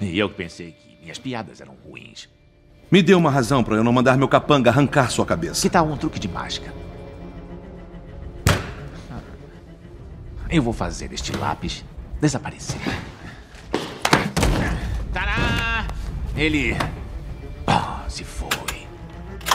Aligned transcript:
E 0.10 0.18
eu 0.18 0.28
que 0.30 0.36
pensei 0.36 0.72
que 0.72 0.98
minhas 1.00 1.18
piadas 1.18 1.60
eram 1.60 1.74
ruins. 1.74 2.28
Me 2.90 3.02
dê 3.02 3.14
uma 3.14 3.30
razão 3.30 3.62
para 3.62 3.76
eu 3.76 3.84
não 3.84 3.92
mandar 3.92 4.16
meu 4.16 4.26
capanga 4.26 4.70
arrancar 4.70 5.10
sua 5.10 5.24
cabeça. 5.24 5.62
Que 5.62 5.70
tal 5.70 5.86
um 5.86 5.96
truque 5.96 6.18
de 6.18 6.26
mágica? 6.26 6.72
Eu 10.48 10.62
vou 10.62 10.72
fazer 10.72 11.12
este 11.12 11.30
lápis 11.36 11.84
desaparecer. 12.20 12.80
Tará! 15.12 15.86
Ele. 16.36 16.76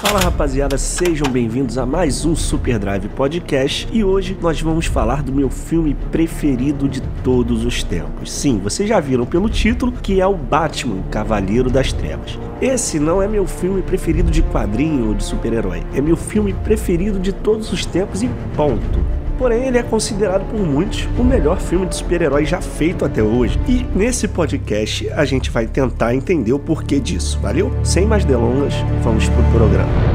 Fala 0.05 0.19
rapaziada, 0.19 0.77
sejam 0.77 1.27
bem-vindos 1.31 1.79
a 1.79 1.85
mais 1.85 2.25
um 2.25 2.35
Super 2.35 2.77
Drive 2.77 3.09
Podcast 3.09 3.87
e 3.91 4.03
hoje 4.03 4.37
nós 4.39 4.61
vamos 4.61 4.85
falar 4.85 5.23
do 5.23 5.33
meu 5.33 5.49
filme 5.49 5.95
preferido 6.11 6.87
de 6.87 7.01
todos 7.23 7.65
os 7.65 7.81
tempos. 7.83 8.31
Sim, 8.31 8.59
vocês 8.59 8.87
já 8.87 8.99
viram 8.99 9.25
pelo 9.25 9.49
título 9.49 9.91
que 9.91 10.21
é 10.21 10.27
o 10.27 10.35
Batman 10.35 11.01
Cavaleiro 11.09 11.71
das 11.71 11.91
Trevas. 11.91 12.37
Esse 12.61 12.99
não 12.99 13.19
é 13.19 13.27
meu 13.27 13.47
filme 13.47 13.81
preferido 13.81 14.29
de 14.29 14.43
quadrinho 14.43 15.07
ou 15.07 15.15
de 15.15 15.23
super-herói, 15.23 15.83
é 15.95 15.99
meu 15.99 16.15
filme 16.15 16.53
preferido 16.53 17.17
de 17.17 17.33
todos 17.33 17.73
os 17.73 17.83
tempos 17.83 18.21
e 18.21 18.29
ponto. 18.55 19.14
Porém, 19.37 19.65
ele 19.65 19.77
é 19.77 19.83
considerado 19.83 20.45
por 20.49 20.59
muitos 20.59 21.07
o 21.17 21.23
melhor 21.23 21.59
filme 21.59 21.85
de 21.85 21.95
super-herói 21.95 22.45
já 22.45 22.61
feito 22.61 23.03
até 23.03 23.21
hoje. 23.21 23.59
E 23.67 23.85
nesse 23.95 24.27
podcast 24.27 25.09
a 25.11 25.25
gente 25.25 25.51
vai 25.51 25.67
tentar 25.67 26.15
entender 26.15 26.53
o 26.53 26.59
porquê 26.59 26.99
disso, 26.99 27.39
valeu? 27.41 27.71
Sem 27.83 28.05
mais 28.05 28.23
delongas, 28.23 28.73
vamos 29.03 29.27
pro 29.27 29.43
programa. 29.51 30.14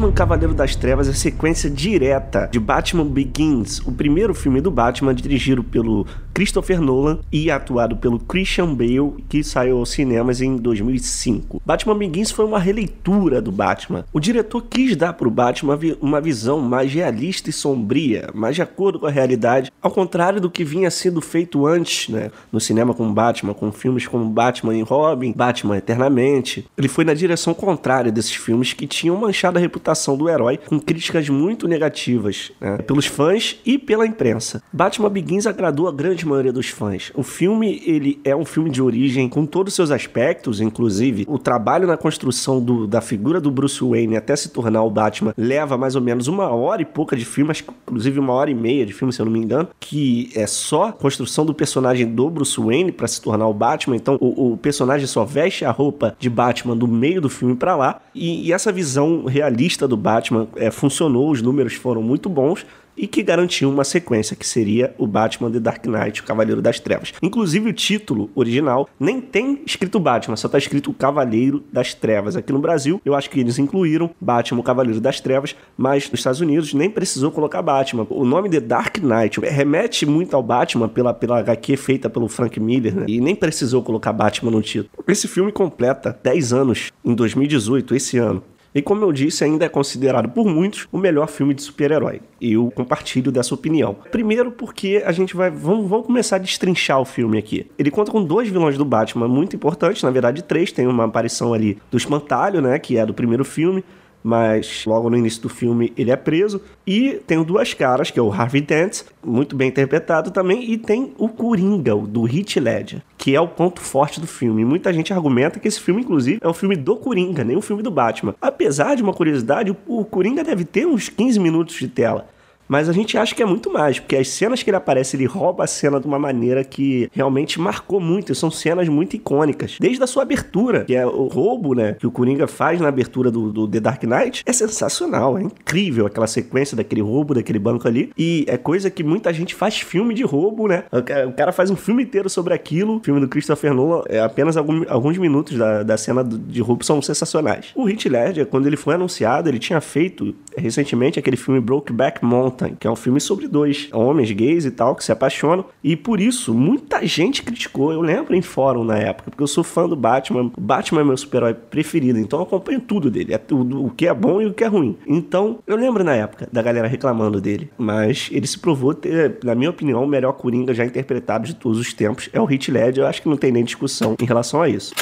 Batman 0.00 0.12
Cavaleiro 0.12 0.54
das 0.54 0.74
Trevas 0.74 1.08
é 1.08 1.12
sequência 1.12 1.68
direta 1.68 2.48
de 2.50 2.58
Batman 2.58 3.04
Begins, 3.04 3.80
o 3.80 3.92
primeiro 3.92 4.32
filme 4.32 4.58
do 4.58 4.70
Batman 4.70 5.14
dirigido 5.14 5.62
pelo 5.62 6.06
Christopher 6.32 6.80
Nolan 6.80 7.18
e 7.30 7.50
atuado 7.50 7.98
pelo 7.98 8.18
Christian 8.18 8.74
Bale, 8.74 9.22
que 9.28 9.44
saiu 9.44 9.76
aos 9.76 9.90
cinemas 9.90 10.40
em 10.40 10.56
2005. 10.56 11.60
Batman 11.66 11.98
Begins 11.98 12.30
foi 12.30 12.46
uma 12.46 12.58
releitura 12.58 13.42
do 13.42 13.52
Batman. 13.52 14.06
O 14.10 14.18
diretor 14.18 14.62
quis 14.62 14.96
dar 14.96 15.12
para 15.12 15.28
o 15.28 15.30
Batman 15.30 15.78
uma 16.00 16.18
visão 16.18 16.60
mais 16.60 16.90
realista 16.90 17.50
e 17.50 17.52
sombria, 17.52 18.30
mais 18.32 18.56
de 18.56 18.62
acordo 18.62 18.98
com 18.98 19.06
a 19.06 19.10
realidade, 19.10 19.70
ao 19.82 19.90
contrário 19.90 20.40
do 20.40 20.50
que 20.50 20.64
vinha 20.64 20.90
sendo 20.90 21.20
feito 21.20 21.66
antes, 21.66 22.08
né, 22.08 22.30
no 22.50 22.58
cinema 22.58 22.94
com 22.94 23.12
Batman, 23.12 23.52
com 23.52 23.70
filmes 23.70 24.06
como 24.06 24.24
Batman 24.30 24.74
e 24.74 24.80
Robin, 24.80 25.34
Batman 25.36 25.76
Eternamente. 25.76 26.66
Ele 26.78 26.88
foi 26.88 27.04
na 27.04 27.12
direção 27.12 27.52
contrária 27.52 28.10
desses 28.10 28.34
filmes 28.34 28.72
que 28.72 28.86
tinham 28.86 29.14
manchado 29.14 29.58
a 29.58 29.60
reputação 29.60 29.89
do 30.16 30.28
herói 30.28 30.58
com 30.58 30.78
críticas 30.78 31.28
muito 31.28 31.66
negativas 31.68 32.52
né, 32.60 32.78
pelos 32.78 33.06
fãs 33.06 33.58
e 33.64 33.78
pela 33.78 34.06
imprensa. 34.06 34.62
Batman 34.72 35.08
Begins 35.10 35.46
agradou 35.46 35.88
a 35.88 35.92
grande 35.92 36.26
maioria 36.26 36.52
dos 36.52 36.68
fãs. 36.68 37.10
O 37.14 37.22
filme 37.22 37.82
ele 37.84 38.20
é 38.24 38.34
um 38.34 38.44
filme 38.44 38.70
de 38.70 38.82
origem 38.82 39.28
com 39.28 39.46
todos 39.46 39.72
os 39.72 39.76
seus 39.76 39.90
aspectos, 39.90 40.60
inclusive 40.60 41.24
o 41.28 41.38
trabalho 41.38 41.86
na 41.86 41.96
construção 41.96 42.60
do, 42.60 42.86
da 42.86 43.00
figura 43.00 43.40
do 43.40 43.50
Bruce 43.50 43.82
Wayne 43.82 44.16
até 44.16 44.34
se 44.36 44.48
tornar 44.50 44.82
o 44.82 44.90
Batman 44.90 45.34
leva 45.36 45.76
mais 45.76 45.94
ou 45.94 46.02
menos 46.02 46.28
uma 46.28 46.48
hora 46.48 46.82
e 46.82 46.84
pouca 46.84 47.16
de 47.16 47.24
filme, 47.24 47.50
acho 47.50 47.64
que 47.64 47.70
inclusive 47.70 48.18
uma 48.18 48.32
hora 48.32 48.50
e 48.50 48.54
meia 48.54 48.84
de 48.86 48.92
filme, 48.92 49.12
se 49.12 49.20
eu 49.20 49.26
não 49.26 49.32
me 49.32 49.38
engano, 49.38 49.68
que 49.78 50.30
é 50.34 50.46
só 50.46 50.92
construção 50.92 51.44
do 51.44 51.54
personagem 51.54 52.06
do 52.06 52.30
Bruce 52.30 52.60
Wayne 52.60 52.92
para 52.92 53.08
se 53.08 53.20
tornar 53.20 53.46
o 53.48 53.54
Batman. 53.54 53.96
Então 53.96 54.16
o, 54.20 54.52
o, 54.52 54.56
personagem 54.56 55.06
só 55.06 55.24
veste 55.24 55.64
a 55.64 55.70
roupa 55.70 56.16
de 56.18 56.28
Batman 56.28 56.76
do 56.76 56.86
meio 56.86 57.20
do 57.20 57.28
filme 57.28 57.56
para 57.56 57.76
lá 57.76 58.00
e, 58.14 58.48
e 58.48 58.52
essa 58.52 58.72
visão 58.72 59.24
realista 59.24 59.79
lista 59.80 59.88
do 59.88 59.96
Batman 59.96 60.46
é, 60.56 60.70
funcionou, 60.70 61.30
os 61.30 61.40
números 61.40 61.74
foram 61.74 62.02
muito 62.02 62.28
bons 62.28 62.66
e 63.00 63.06
que 63.06 63.22
garantiu 63.22 63.70
uma 63.70 63.82
sequência 63.82 64.36
que 64.36 64.46
seria 64.46 64.94
o 64.98 65.06
Batman 65.06 65.50
The 65.50 65.58
Dark 65.58 65.86
Knight, 65.86 66.20
o 66.20 66.24
Cavaleiro 66.24 66.60
das 66.60 66.78
Trevas. 66.78 67.14
Inclusive 67.22 67.70
o 67.70 67.72
título 67.72 68.30
original 68.34 68.86
nem 68.98 69.22
tem 69.22 69.62
escrito 69.64 69.98
Batman, 69.98 70.36
só 70.36 70.48
está 70.48 70.58
escrito 70.58 70.92
Cavaleiro 70.92 71.64
das 71.72 71.94
Trevas. 71.94 72.36
Aqui 72.36 72.52
no 72.52 72.58
Brasil, 72.58 73.00
eu 73.02 73.14
acho 73.14 73.30
que 73.30 73.40
eles 73.40 73.58
incluíram 73.58 74.10
Batman, 74.20 74.60
o 74.60 74.62
Cavaleiro 74.62 75.00
das 75.00 75.18
Trevas, 75.18 75.56
mas 75.78 76.10
nos 76.10 76.20
Estados 76.20 76.42
Unidos 76.42 76.74
nem 76.74 76.90
precisou 76.90 77.30
colocar 77.30 77.62
Batman. 77.62 78.06
O 78.10 78.24
nome 78.24 78.50
The 78.50 78.60
Dark 78.60 78.98
Knight 78.98 79.40
remete 79.40 80.04
muito 80.04 80.36
ao 80.36 80.42
Batman 80.42 80.88
pela, 80.88 81.14
pela 81.14 81.38
HQ 81.38 81.78
feita 81.78 82.10
pelo 82.10 82.28
Frank 82.28 82.60
Miller, 82.60 82.94
né? 82.94 83.06
E 83.08 83.18
nem 83.18 83.34
precisou 83.34 83.82
colocar 83.82 84.12
Batman 84.12 84.50
no 84.50 84.60
título. 84.60 84.90
Esse 85.08 85.26
filme 85.26 85.50
completa 85.50 86.18
10 86.22 86.52
anos 86.52 86.92
em 87.02 87.14
2018, 87.14 87.94
esse 87.94 88.18
ano. 88.18 88.42
E 88.74 88.80
como 88.80 89.04
eu 89.04 89.12
disse, 89.12 89.42
ainda 89.44 89.64
é 89.64 89.68
considerado 89.68 90.28
por 90.28 90.46
muitos 90.46 90.86
o 90.92 90.98
melhor 90.98 91.28
filme 91.28 91.54
de 91.54 91.62
super-herói. 91.62 92.20
Eu 92.40 92.70
compartilho 92.70 93.32
dessa 93.32 93.54
opinião. 93.54 93.96
Primeiro 94.10 94.52
porque 94.52 95.02
a 95.04 95.12
gente 95.12 95.34
vai. 95.34 95.50
Vamos, 95.50 95.88
vamos 95.88 96.06
começar 96.06 96.36
a 96.36 96.38
destrinchar 96.38 97.00
o 97.00 97.04
filme 97.04 97.38
aqui. 97.38 97.66
Ele 97.78 97.90
conta 97.90 98.12
com 98.12 98.22
dois 98.22 98.48
vilões 98.48 98.78
do 98.78 98.84
Batman 98.84 99.26
muito 99.26 99.56
importantes, 99.56 100.02
na 100.02 100.10
verdade, 100.10 100.42
três. 100.42 100.70
Tem 100.70 100.86
uma 100.86 101.04
aparição 101.04 101.52
ali 101.52 101.78
do 101.90 101.96
Espantalho, 101.96 102.60
né? 102.60 102.78
Que 102.78 102.96
é 102.96 103.04
do 103.04 103.12
primeiro 103.12 103.44
filme 103.44 103.84
mas 104.22 104.84
logo 104.86 105.08
no 105.08 105.16
início 105.16 105.42
do 105.42 105.48
filme 105.48 105.92
ele 105.96 106.10
é 106.10 106.16
preso. 106.16 106.60
E 106.86 107.20
tem 107.26 107.42
Duas 107.42 107.74
Caras, 107.74 108.10
que 108.10 108.18
é 108.18 108.22
o 108.22 108.32
Harvey 108.32 108.60
Dent, 108.60 109.02
muito 109.24 109.56
bem 109.56 109.68
interpretado 109.68 110.30
também, 110.30 110.70
e 110.70 110.78
tem 110.78 111.12
o 111.18 111.28
Coringa, 111.28 111.94
o 111.94 112.06
do 112.06 112.26
Heath 112.26 112.56
Ledger, 112.56 113.02
que 113.16 113.34
é 113.34 113.40
o 113.40 113.48
ponto 113.48 113.80
forte 113.80 114.20
do 114.20 114.26
filme. 114.26 114.64
Muita 114.64 114.92
gente 114.92 115.12
argumenta 115.12 115.58
que 115.58 115.68
esse 115.68 115.80
filme, 115.80 116.02
inclusive, 116.02 116.38
é 116.42 116.48
um 116.48 116.54
filme 116.54 116.76
do 116.76 116.96
Coringa, 116.96 117.44
nem 117.44 117.56
um 117.56 117.62
filme 117.62 117.82
do 117.82 117.90
Batman. 117.90 118.34
Apesar 118.40 118.94
de 118.96 119.02
uma 119.02 119.12
curiosidade, 119.12 119.74
o 119.86 120.04
Coringa 120.04 120.44
deve 120.44 120.64
ter 120.64 120.86
uns 120.86 121.08
15 121.08 121.38
minutos 121.38 121.76
de 121.76 121.88
tela. 121.88 122.28
Mas 122.70 122.88
a 122.88 122.92
gente 122.92 123.18
acha 123.18 123.34
que 123.34 123.42
é 123.42 123.46
muito 123.46 123.68
mais, 123.72 123.98
porque 123.98 124.14
as 124.14 124.28
cenas 124.28 124.62
que 124.62 124.70
ele 124.70 124.76
aparece, 124.76 125.16
ele 125.16 125.26
rouba 125.26 125.64
a 125.64 125.66
cena 125.66 125.98
de 125.98 126.06
uma 126.06 126.20
maneira 126.20 126.62
que 126.62 127.10
realmente 127.12 127.60
marcou 127.60 127.98
muito. 127.98 128.32
São 128.32 128.48
cenas 128.48 128.88
muito 128.88 129.16
icônicas. 129.16 129.76
Desde 129.80 130.00
a 130.04 130.06
sua 130.06 130.22
abertura, 130.22 130.84
que 130.84 130.94
é 130.94 131.04
o 131.04 131.26
roubo, 131.26 131.74
né? 131.74 131.96
Que 131.98 132.06
o 132.06 132.12
Coringa 132.12 132.46
faz 132.46 132.80
na 132.80 132.86
abertura 132.86 133.28
do, 133.28 133.50
do 133.50 133.66
The 133.66 133.80
Dark 133.80 134.04
Knight. 134.04 134.44
É 134.46 134.52
sensacional, 134.52 135.36
é 135.36 135.42
incrível 135.42 136.06
aquela 136.06 136.28
sequência 136.28 136.76
daquele 136.76 137.00
roubo, 137.00 137.34
daquele 137.34 137.58
banco 137.58 137.88
ali. 137.88 138.12
E 138.16 138.44
é 138.46 138.56
coisa 138.56 138.88
que 138.88 139.02
muita 139.02 139.32
gente 139.32 139.52
faz 139.52 139.80
filme 139.80 140.14
de 140.14 140.22
roubo, 140.22 140.68
né? 140.68 140.84
O 141.26 141.32
cara 141.32 141.50
faz 141.50 141.70
um 141.70 141.76
filme 141.76 142.04
inteiro 142.04 142.30
sobre 142.30 142.54
aquilo. 142.54 142.98
O 142.98 143.00
filme 143.02 143.20
do 143.20 143.26
Christopher 143.26 143.74
Nolan, 143.74 144.04
é 144.08 144.20
apenas 144.20 144.56
algum, 144.56 144.84
alguns 144.88 145.18
minutos 145.18 145.58
da, 145.58 145.82
da 145.82 145.96
cena 145.96 146.22
de 146.22 146.60
roubo 146.60 146.84
são 146.84 147.02
sensacionais. 147.02 147.72
O 147.74 147.88
Heath 147.88 148.04
Ledger, 148.04 148.46
quando 148.46 148.68
ele 148.68 148.76
foi 148.76 148.94
anunciado, 148.94 149.48
ele 149.48 149.58
tinha 149.58 149.80
feito 149.80 150.36
recentemente 150.56 151.18
aquele 151.18 151.36
filme 151.36 151.60
Brokeback 151.60 152.24
Mountain 152.24 152.59
que 152.68 152.86
é 152.86 152.90
um 152.90 152.96
filme 152.96 153.20
sobre 153.20 153.48
dois 153.48 153.88
homens 153.92 154.30
gays 154.32 154.64
e 154.64 154.70
tal 154.70 154.94
que 154.94 155.04
se 155.04 155.12
apaixonam. 155.12 155.64
E 155.82 155.96
por 155.96 156.20
isso, 156.20 156.52
muita 156.52 157.06
gente 157.06 157.42
criticou. 157.42 157.92
Eu 157.92 158.00
lembro 158.00 158.34
em 158.34 158.42
fórum 158.42 158.84
na 158.84 158.98
época, 158.98 159.30
porque 159.30 159.42
eu 159.42 159.46
sou 159.46 159.64
fã 159.64 159.88
do 159.88 159.96
Batman. 159.96 160.50
O 160.56 160.60
Batman 160.60 161.00
é 161.00 161.04
meu 161.04 161.16
super-herói 161.16 161.54
preferido, 161.54 162.18
então 162.18 162.40
eu 162.40 162.44
acompanho 162.44 162.80
tudo 162.80 163.10
dele. 163.10 163.32
É 163.32 163.38
tudo, 163.38 163.84
o 163.84 163.90
que 163.90 164.06
é 164.06 164.14
bom 164.14 164.40
e 164.40 164.46
o 164.46 164.52
que 164.52 164.64
é 164.64 164.66
ruim. 164.66 164.96
Então, 165.06 165.58
eu 165.66 165.76
lembro 165.76 166.04
na 166.04 166.14
época 166.14 166.48
da 166.52 166.62
galera 166.62 166.88
reclamando 166.88 167.40
dele. 167.40 167.70
Mas 167.78 168.28
ele 168.32 168.46
se 168.46 168.58
provou 168.58 168.92
ter, 168.94 169.38
na 169.44 169.54
minha 169.54 169.70
opinião, 169.70 170.04
o 170.04 170.06
melhor 170.06 170.32
Coringa 170.32 170.74
já 170.74 170.84
interpretado 170.84 171.46
de 171.46 171.54
todos 171.54 171.78
os 171.78 171.92
tempos. 171.92 172.28
É 172.32 172.40
o 172.40 172.50
Heath 172.50 172.68
Ledger. 172.68 173.04
Eu 173.04 173.08
acho 173.08 173.22
que 173.22 173.28
não 173.28 173.36
tem 173.36 173.52
nem 173.52 173.64
discussão 173.64 174.16
em 174.20 174.24
relação 174.24 174.62
a 174.62 174.68
isso. 174.68 174.94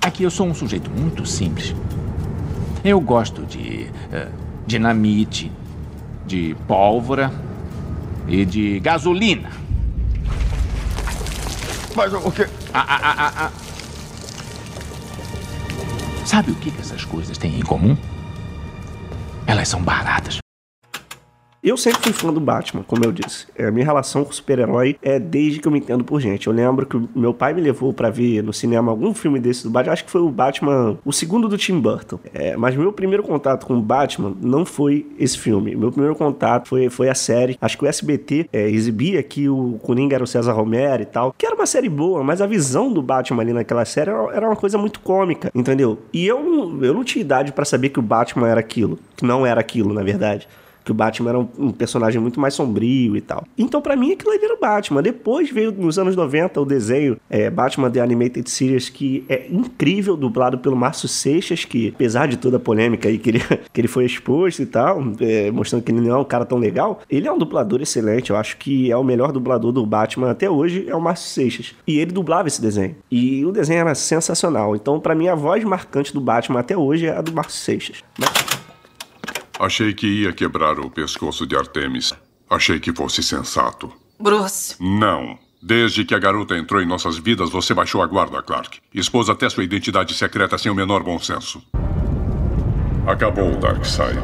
Aqui 0.00 0.24
eu 0.24 0.30
sou 0.30 0.46
um 0.46 0.54
sujeito 0.54 0.90
muito 0.90 1.24
simples. 1.24 1.74
Eu 2.84 3.00
gosto 3.00 3.42
de 3.42 3.86
uh, 4.12 4.32
dinamite, 4.66 5.52
de 6.26 6.56
pólvora 6.66 7.32
e 8.28 8.44
de 8.44 8.80
gasolina. 8.80 9.50
Mas 11.94 12.12
o 12.12 12.30
que? 12.30 12.42
Ah, 12.72 12.86
ah, 12.88 13.00
ah, 13.02 13.32
ah, 13.36 13.50
Sabe 16.24 16.52
o 16.52 16.54
que 16.54 16.72
essas 16.80 17.04
coisas 17.04 17.36
têm 17.36 17.58
em 17.58 17.62
comum? 17.62 17.96
Elas 19.46 19.68
são 19.68 19.82
baratas. 19.82 20.41
Eu 21.62 21.76
sempre 21.76 22.02
fui 22.02 22.12
fã 22.12 22.32
do 22.32 22.40
Batman, 22.40 22.82
como 22.82 23.04
eu 23.04 23.12
disse. 23.12 23.46
É, 23.54 23.70
minha 23.70 23.86
relação 23.86 24.24
com 24.24 24.32
super-herói 24.32 24.96
é 25.00 25.20
desde 25.20 25.60
que 25.60 25.68
eu 25.68 25.70
me 25.70 25.78
entendo 25.78 26.02
por 26.02 26.20
gente. 26.20 26.48
Eu 26.48 26.52
lembro 26.52 26.84
que 26.84 27.00
meu 27.14 27.32
pai 27.32 27.54
me 27.54 27.60
levou 27.60 27.92
para 27.92 28.10
ver 28.10 28.42
no 28.42 28.52
cinema 28.52 28.90
algum 28.90 29.14
filme 29.14 29.38
desse 29.38 29.62
do 29.62 29.70
Batman. 29.70 29.92
Acho 29.92 30.04
que 30.04 30.10
foi 30.10 30.22
o 30.22 30.28
Batman, 30.28 30.98
o 31.04 31.12
segundo 31.12 31.48
do 31.48 31.56
Tim 31.56 31.78
Burton. 31.78 32.18
É, 32.34 32.56
mas 32.56 32.74
meu 32.74 32.92
primeiro 32.92 33.22
contato 33.22 33.64
com 33.64 33.78
o 33.78 33.80
Batman 33.80 34.34
não 34.40 34.64
foi 34.66 35.06
esse 35.16 35.38
filme. 35.38 35.76
Meu 35.76 35.92
primeiro 35.92 36.16
contato 36.16 36.68
foi, 36.68 36.90
foi 36.90 37.08
a 37.08 37.14
série. 37.14 37.56
Acho 37.60 37.78
que 37.78 37.84
o 37.84 37.86
SBT 37.86 38.48
é, 38.52 38.68
exibia 38.68 39.22
que 39.22 39.48
o 39.48 39.78
Coringa 39.84 40.16
era 40.16 40.24
o 40.24 40.26
César 40.26 40.54
Romero 40.54 41.04
e 41.04 41.06
tal. 41.06 41.32
Que 41.38 41.46
era 41.46 41.54
uma 41.54 41.66
série 41.66 41.88
boa, 41.88 42.24
mas 42.24 42.40
a 42.40 42.46
visão 42.48 42.92
do 42.92 43.00
Batman 43.00 43.40
ali 43.40 43.52
naquela 43.52 43.84
série 43.84 44.10
era 44.10 44.48
uma 44.48 44.56
coisa 44.56 44.76
muito 44.76 44.98
cômica, 44.98 45.48
entendeu? 45.54 45.96
E 46.12 46.26
eu, 46.26 46.40
eu 46.82 46.92
não 46.92 47.04
tinha 47.04 47.22
idade 47.22 47.52
para 47.52 47.64
saber 47.64 47.90
que 47.90 48.00
o 48.00 48.02
Batman 48.02 48.48
era 48.48 48.58
aquilo. 48.58 48.98
Que 49.14 49.24
não 49.24 49.46
era 49.46 49.60
aquilo, 49.60 49.94
na 49.94 50.02
verdade. 50.02 50.48
Que 50.84 50.90
o 50.90 50.94
Batman 50.94 51.30
era 51.30 51.38
um, 51.38 51.70
personagem 51.70 52.20
muito 52.20 52.40
mais 52.40 52.54
sombrio 52.54 53.16
e 53.16 53.20
tal. 53.20 53.44
Então, 53.56 53.80
para 53.80 53.96
mim, 53.96 54.12
aquilo 54.12 54.32
ali 54.32 54.44
era 54.44 54.54
o 54.54 54.60
Batman. 54.60 55.02
Depois 55.02 55.50
veio, 55.50 55.72
nos 55.72 55.98
anos 55.98 56.16
90, 56.16 56.60
o 56.60 56.64
desenho 56.64 57.16
é, 57.30 57.50
Batman 57.50 57.90
The 57.90 58.00
Animated 58.00 58.48
Series, 58.48 58.88
que 58.88 59.24
é 59.28 59.46
incrível, 59.50 60.16
dublado 60.16 60.58
pelo 60.58 60.76
Márcio 60.76 61.08
Seixas, 61.08 61.64
que, 61.64 61.88
apesar 61.94 62.26
de 62.26 62.36
toda 62.36 62.56
a 62.56 62.60
polêmica 62.60 63.08
aí 63.08 63.18
que 63.18 63.30
ele, 63.30 63.40
que 63.72 63.80
ele 63.80 63.88
foi 63.88 64.04
exposto 64.04 64.62
e 64.62 64.66
tal, 64.66 65.02
é, 65.20 65.50
mostrando 65.50 65.82
que 65.82 65.92
ele 65.92 66.00
não 66.00 66.16
é 66.16 66.18
um 66.18 66.24
cara 66.24 66.44
tão 66.44 66.58
legal, 66.58 67.00
ele 67.10 67.26
é 67.26 67.32
um 67.32 67.38
dublador 67.38 67.80
excelente. 67.80 68.30
Eu 68.30 68.36
acho 68.36 68.56
que 68.56 68.90
é 68.90 68.96
o 68.96 69.04
melhor 69.04 69.32
dublador 69.32 69.72
do 69.72 69.84
Batman 69.84 70.30
até 70.30 70.48
hoje, 70.48 70.86
é 70.88 70.94
o 70.94 71.00
Márcio 71.00 71.28
Seixas. 71.28 71.74
E 71.86 71.98
ele 71.98 72.12
dublava 72.12 72.48
esse 72.48 72.60
desenho. 72.60 72.96
E 73.10 73.44
o 73.44 73.52
desenho 73.52 73.80
era 73.80 73.94
sensacional. 73.94 74.74
Então, 74.76 75.00
para 75.00 75.14
mim, 75.14 75.28
a 75.28 75.34
voz 75.34 75.62
marcante 75.64 76.12
do 76.12 76.20
Batman 76.20 76.60
até 76.60 76.76
hoje 76.76 77.06
é 77.06 77.16
a 77.16 77.20
do 77.20 77.32
Márcio 77.32 77.60
Seixas. 77.60 78.02
Mas... 78.18 78.51
Achei 79.62 79.94
que 79.94 80.08
ia 80.08 80.32
quebrar 80.32 80.80
o 80.80 80.90
pescoço 80.90 81.46
de 81.46 81.54
Artemis. 81.54 82.12
Achei 82.50 82.80
que 82.80 82.92
fosse 82.92 83.22
sensato. 83.22 83.92
Bruce. 84.18 84.74
Não. 84.80 85.38
Desde 85.62 86.04
que 86.04 86.16
a 86.16 86.18
garota 86.18 86.58
entrou 86.58 86.82
em 86.82 86.84
nossas 86.84 87.16
vidas, 87.16 87.48
você 87.48 87.72
baixou 87.72 88.02
a 88.02 88.06
guarda, 88.08 88.42
Clark. 88.42 88.80
Expôs 88.92 89.30
até 89.30 89.48
sua 89.48 89.62
identidade 89.62 90.14
secreta 90.14 90.58
sem 90.58 90.72
o 90.72 90.74
menor 90.74 91.04
bom 91.04 91.16
senso. 91.16 91.62
Acabou 93.06 93.52
o 93.52 93.56
Darkseid. 93.56 94.18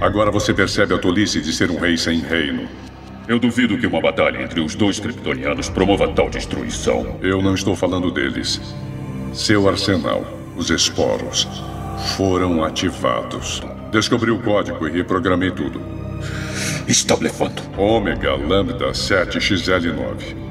Agora 0.00 0.30
você 0.30 0.54
percebe 0.54 0.94
a 0.94 0.98
tolice 0.98 1.38
de 1.42 1.52
ser 1.52 1.70
um 1.70 1.78
rei 1.78 1.98
sem 1.98 2.20
reino. 2.20 2.66
Eu 3.28 3.38
duvido 3.38 3.76
que 3.76 3.86
uma 3.86 4.00
batalha 4.00 4.42
entre 4.42 4.60
os 4.60 4.74
dois 4.74 4.98
kryptonianos 4.98 5.68
promova 5.68 6.08
tal 6.14 6.30
destruição. 6.30 7.18
Eu 7.20 7.42
não 7.42 7.54
estou 7.54 7.76
falando 7.76 8.10
deles. 8.10 8.58
Seu 9.34 9.68
arsenal, 9.68 10.24
os 10.56 10.70
esporos, 10.70 11.46
foram 12.16 12.64
ativados. 12.64 13.60
Descobri 13.96 14.30
o 14.30 14.38
código 14.38 14.86
e 14.86 14.90
reprogramei 14.90 15.50
tudo. 15.50 15.80
Está 16.86 17.16
blefando. 17.16 17.62
Ômega 17.78 18.34
Lambda 18.34 18.90
7XL9. 18.90 20.45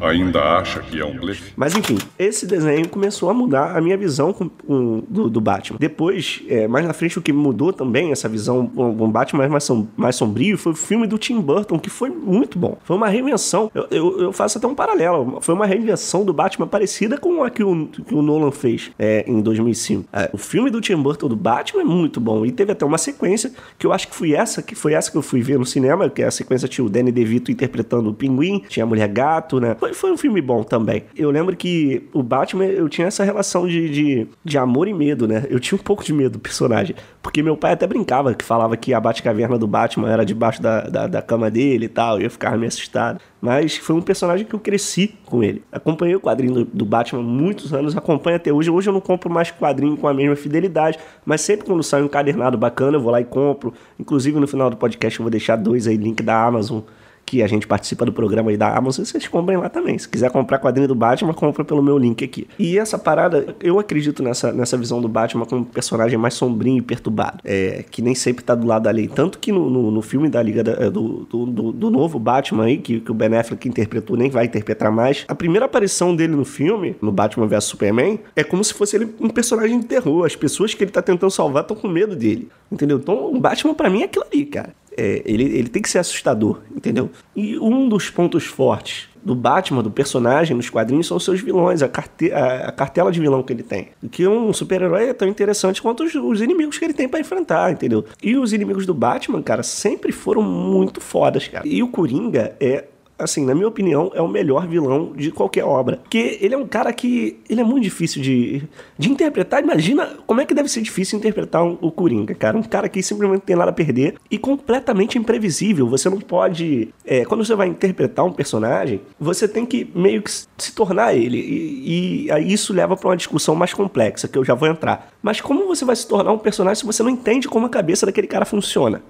Ainda 0.00 0.58
acha 0.58 0.80
que 0.80 1.00
é 1.00 1.04
um 1.04 1.16
blefe? 1.16 1.52
Mas 1.56 1.76
enfim, 1.76 1.98
esse 2.18 2.46
desenho 2.46 2.88
começou 2.88 3.30
a 3.30 3.34
mudar 3.34 3.76
a 3.76 3.80
minha 3.80 3.96
visão 3.96 4.32
com, 4.32 4.48
com, 4.48 5.02
do, 5.08 5.28
do, 5.28 5.40
Batman. 5.40 5.78
Depois, 5.78 6.42
é, 6.48 6.66
mais 6.66 6.86
na 6.86 6.92
frente, 6.92 7.18
o 7.18 7.22
que 7.22 7.32
mudou 7.32 7.72
também 7.72 8.12
essa 8.12 8.28
visão 8.28 8.70
um 8.76 9.10
Batman 9.10 9.48
mais, 9.48 9.64
som, 9.64 9.86
mais 9.96 10.16
sombrio 10.16 10.56
foi 10.56 10.72
o 10.72 10.76
filme 10.76 11.06
do 11.06 11.18
Tim 11.18 11.40
Burton, 11.40 11.78
que 11.78 11.90
foi 11.90 12.10
muito 12.10 12.58
bom. 12.58 12.78
Foi 12.84 12.96
uma 12.96 13.08
reinvenção. 13.08 13.70
Eu, 13.74 13.86
eu, 13.90 14.20
eu, 14.20 14.32
faço 14.32 14.58
até 14.58 14.66
um 14.66 14.74
paralelo. 14.74 15.38
Foi 15.40 15.54
uma 15.54 15.66
reinvenção 15.66 16.24
do 16.24 16.32
Batman 16.32 16.66
parecida 16.66 17.18
com 17.18 17.42
a 17.42 17.50
que 17.50 17.62
o, 17.62 17.86
que 17.86 18.14
o 18.14 18.22
Nolan 18.22 18.50
fez 18.50 18.90
é, 18.98 19.24
em 19.26 19.40
2005. 19.40 20.08
É, 20.12 20.30
o 20.32 20.38
filme 20.38 20.70
do 20.70 20.80
Tim 20.80 20.96
Burton 20.96 21.28
do 21.28 21.36
Batman 21.36 21.82
é 21.82 21.84
muito 21.84 22.20
bom. 22.20 22.44
E 22.44 22.52
teve 22.52 22.72
até 22.72 22.84
uma 22.84 22.98
sequência 22.98 23.52
que 23.78 23.86
eu 23.86 23.92
acho 23.92 24.08
que 24.08 24.14
foi 24.14 24.32
essa, 24.32 24.62
que 24.62 24.74
foi 24.74 24.94
essa 24.94 25.10
que 25.10 25.16
eu 25.16 25.22
fui 25.22 25.42
ver 25.42 25.58
no 25.58 25.66
cinema, 25.66 26.08
que 26.08 26.22
é 26.22 26.26
a 26.26 26.30
sequência 26.30 26.68
tinha 26.68 26.84
o 26.84 26.90
Danny 26.90 27.12
DeVito 27.12 27.50
interpretando 27.50 28.10
o 28.10 28.14
Pinguim, 28.14 28.62
tinha 28.68 28.84
a 28.84 28.86
Mulher 28.86 29.08
Gato, 29.08 29.60
né? 29.60 29.76
Foi 29.78 29.89
foi, 29.90 29.94
foi 29.94 30.12
um 30.12 30.16
filme 30.16 30.40
bom 30.40 30.62
também. 30.62 31.04
Eu 31.16 31.30
lembro 31.30 31.56
que 31.56 32.08
o 32.12 32.22
Batman, 32.22 32.64
eu 32.64 32.88
tinha 32.88 33.06
essa 33.06 33.24
relação 33.24 33.66
de, 33.66 33.88
de, 33.88 34.28
de 34.44 34.58
amor 34.58 34.88
e 34.88 34.94
medo, 34.94 35.26
né? 35.26 35.44
Eu 35.48 35.60
tinha 35.60 35.78
um 35.78 35.82
pouco 35.82 36.04
de 36.04 36.12
medo 36.12 36.32
do 36.32 36.38
personagem. 36.38 36.94
Porque 37.22 37.42
meu 37.42 37.56
pai 37.56 37.72
até 37.72 37.86
brincava, 37.86 38.34
que 38.34 38.44
falava 38.44 38.76
que 38.76 38.94
a 38.94 39.00
Batcaverna 39.00 39.58
do 39.58 39.66
Batman 39.66 40.10
era 40.10 40.24
debaixo 40.24 40.62
da, 40.62 40.82
da, 40.82 41.06
da 41.06 41.22
cama 41.22 41.50
dele 41.50 41.86
e 41.86 41.88
tal. 41.88 42.20
E 42.20 42.24
eu 42.24 42.30
ficava 42.30 42.56
meio 42.56 42.68
assustado. 42.68 43.20
Mas 43.40 43.76
foi 43.76 43.96
um 43.96 44.02
personagem 44.02 44.46
que 44.46 44.54
eu 44.54 44.60
cresci 44.60 45.14
com 45.24 45.42
ele. 45.42 45.62
Acompanhei 45.72 46.14
o 46.14 46.20
quadrinho 46.20 46.52
do, 46.52 46.64
do 46.64 46.84
Batman 46.84 47.22
muitos 47.22 47.72
anos, 47.72 47.96
acompanho 47.96 48.36
até 48.36 48.52
hoje. 48.52 48.70
Hoje 48.70 48.88
eu 48.88 48.92
não 48.92 49.00
compro 49.00 49.30
mais 49.30 49.50
quadrinho 49.50 49.96
com 49.96 50.06
a 50.06 50.14
mesma 50.14 50.36
fidelidade, 50.36 50.98
mas 51.24 51.40
sempre 51.40 51.66
quando 51.66 51.82
sai 51.82 52.02
um 52.02 52.08
cadernado 52.08 52.58
bacana, 52.58 52.96
eu 52.96 53.00
vou 53.00 53.10
lá 53.10 53.20
e 53.20 53.24
compro. 53.24 53.72
Inclusive 53.98 54.38
no 54.38 54.46
final 54.46 54.68
do 54.68 54.76
podcast 54.76 55.18
eu 55.18 55.24
vou 55.24 55.30
deixar 55.30 55.56
dois 55.56 55.86
aí, 55.86 55.96
link 55.96 56.22
da 56.22 56.44
Amazon 56.44 56.80
que 57.24 57.42
a 57.42 57.46
gente 57.46 57.66
participa 57.66 58.04
do 58.04 58.12
programa 58.12 58.50
aí 58.50 58.56
da 58.56 58.76
Amazon, 58.76 59.04
vocês 59.04 59.28
comprem 59.28 59.56
lá 59.56 59.68
também. 59.68 59.96
Se 59.98 60.08
quiser 60.08 60.30
comprar 60.30 60.58
quadrinho 60.58 60.88
do 60.88 60.94
Batman, 60.94 61.32
compra 61.32 61.64
pelo 61.64 61.82
meu 61.82 61.96
link 61.96 62.24
aqui. 62.24 62.48
E 62.58 62.78
essa 62.78 62.98
parada, 62.98 63.54
eu 63.60 63.78
acredito 63.78 64.22
nessa, 64.22 64.52
nessa 64.52 64.76
visão 64.76 65.00
do 65.00 65.08
Batman 65.08 65.46
como 65.46 65.64
personagem 65.64 66.18
mais 66.18 66.34
sombrio 66.34 66.76
e 66.76 66.82
perturbado, 66.82 67.38
é, 67.44 67.84
que 67.88 68.02
nem 68.02 68.14
sempre 68.14 68.44
tá 68.44 68.54
do 68.54 68.66
lado 68.66 68.82
da 68.82 68.90
lei. 68.90 69.06
Tanto 69.08 69.38
que 69.38 69.52
no, 69.52 69.70
no, 69.70 69.90
no 69.90 70.02
filme 70.02 70.28
da 70.28 70.42
Liga 70.42 70.64
da, 70.64 70.72
é, 70.72 70.90
do, 70.90 71.26
do, 71.30 71.46
do, 71.46 71.72
do, 71.72 71.90
novo 71.90 72.18
Batman 72.18 72.64
aí, 72.64 72.78
que, 72.78 73.00
que 73.00 73.10
o 73.10 73.14
Ben 73.14 73.34
Affleck 73.36 73.68
interpretou, 73.68 74.16
nem 74.16 74.28
vai 74.28 74.46
interpretar 74.46 74.90
mais, 74.90 75.24
a 75.28 75.34
primeira 75.34 75.66
aparição 75.66 76.14
dele 76.16 76.34
no 76.34 76.44
filme, 76.44 76.96
no 77.00 77.12
Batman 77.12 77.46
vs 77.46 77.64
Superman, 77.64 78.18
é 78.34 78.42
como 78.42 78.64
se 78.64 78.74
fosse 78.74 78.96
ele 78.96 79.14
um 79.20 79.28
personagem 79.28 79.78
de 79.78 79.86
terror. 79.86 80.24
As 80.24 80.34
pessoas 80.34 80.74
que 80.74 80.82
ele 80.82 80.90
tá 80.90 81.00
tentando 81.00 81.30
salvar 81.30 81.62
estão 81.62 81.76
com 81.76 81.88
medo 81.88 82.16
dele. 82.16 82.48
Entendeu? 82.70 82.98
Então, 82.98 83.32
o 83.32 83.40
Batman 83.40 83.74
para 83.74 83.90
mim 83.90 84.02
é 84.02 84.04
aquilo 84.04 84.24
ali, 84.32 84.44
cara 84.44 84.74
é, 85.00 85.22
ele, 85.24 85.44
ele 85.44 85.68
tem 85.68 85.80
que 85.80 85.88
ser 85.88 85.98
assustador, 85.98 86.60
entendeu? 86.76 87.08
E 87.34 87.58
um 87.58 87.88
dos 87.88 88.10
pontos 88.10 88.44
fortes 88.44 89.08
do 89.24 89.34
Batman, 89.34 89.82
do 89.82 89.90
personagem 89.90 90.54
nos 90.54 90.68
quadrinhos, 90.68 91.06
são 91.06 91.16
os 91.16 91.24
seus 91.24 91.40
vilões, 91.40 91.82
a, 91.82 91.88
carte 91.88 92.30
a, 92.32 92.68
a 92.68 92.72
cartela 92.72 93.10
de 93.10 93.18
vilão 93.18 93.42
que 93.42 93.52
ele 93.52 93.62
tem. 93.62 93.88
Que 94.10 94.26
um 94.26 94.52
super-herói 94.52 95.08
é 95.08 95.14
tão 95.14 95.26
interessante 95.26 95.80
quanto 95.80 96.04
os, 96.04 96.14
os 96.14 96.42
inimigos 96.42 96.76
que 96.76 96.84
ele 96.84 96.92
tem 96.92 97.08
para 97.08 97.18
enfrentar, 97.18 97.72
entendeu? 97.72 98.04
E 98.22 98.36
os 98.36 98.52
inimigos 98.52 98.84
do 98.84 98.92
Batman, 98.92 99.42
cara, 99.42 99.62
sempre 99.62 100.12
foram 100.12 100.42
muito 100.42 101.00
fodas, 101.00 101.48
cara. 101.48 101.66
E 101.66 101.82
o 101.82 101.88
Coringa 101.88 102.54
é 102.60 102.84
assim, 103.20 103.44
na 103.44 103.54
minha 103.54 103.68
opinião, 103.68 104.10
é 104.14 104.20
o 104.20 104.28
melhor 104.28 104.66
vilão 104.66 105.12
de 105.14 105.30
qualquer 105.30 105.64
obra. 105.64 105.98
Porque 105.98 106.38
ele 106.40 106.54
é 106.54 106.58
um 106.58 106.66
cara 106.66 106.92
que. 106.92 107.38
Ele 107.48 107.60
é 107.60 107.64
muito 107.64 107.84
difícil 107.84 108.22
de, 108.22 108.62
de 108.98 109.10
interpretar. 109.10 109.62
Imagina 109.62 110.16
como 110.26 110.40
é 110.40 110.46
que 110.46 110.54
deve 110.54 110.68
ser 110.68 110.80
difícil 110.80 111.18
interpretar 111.18 111.62
um, 111.62 111.76
o 111.80 111.90
Coringa, 111.90 112.34
cara. 112.34 112.56
Um 112.56 112.62
cara 112.62 112.88
que 112.88 113.02
simplesmente 113.02 113.42
tem 113.42 113.56
nada 113.56 113.70
a 113.70 113.74
perder 113.74 114.14
e 114.30 114.38
completamente 114.38 115.18
imprevisível. 115.18 115.88
Você 115.88 116.08
não 116.08 116.18
pode. 116.18 116.88
É, 117.04 117.24
quando 117.24 117.44
você 117.44 117.54
vai 117.54 117.68
interpretar 117.68 118.24
um 118.24 118.32
personagem, 118.32 119.00
você 119.18 119.46
tem 119.46 119.64
que 119.66 119.90
meio 119.94 120.22
que 120.22 120.30
se 120.30 120.74
tornar 120.74 121.14
ele. 121.14 121.38
E, 121.38 122.26
e 122.26 122.30
aí 122.32 122.52
isso 122.52 122.72
leva 122.72 122.96
para 122.96 123.08
uma 123.08 123.16
discussão 123.16 123.54
mais 123.54 123.74
complexa, 123.74 124.28
que 124.28 124.38
eu 124.38 124.44
já 124.44 124.54
vou 124.54 124.68
entrar. 124.68 125.10
Mas 125.22 125.40
como 125.40 125.66
você 125.66 125.84
vai 125.84 125.96
se 125.96 126.06
tornar 126.06 126.32
um 126.32 126.38
personagem 126.38 126.80
se 126.80 126.86
você 126.86 127.02
não 127.02 127.10
entende 127.10 127.48
como 127.48 127.66
a 127.66 127.70
cabeça 127.70 128.06
daquele 128.06 128.26
cara 128.26 128.44
funciona? 128.44 129.02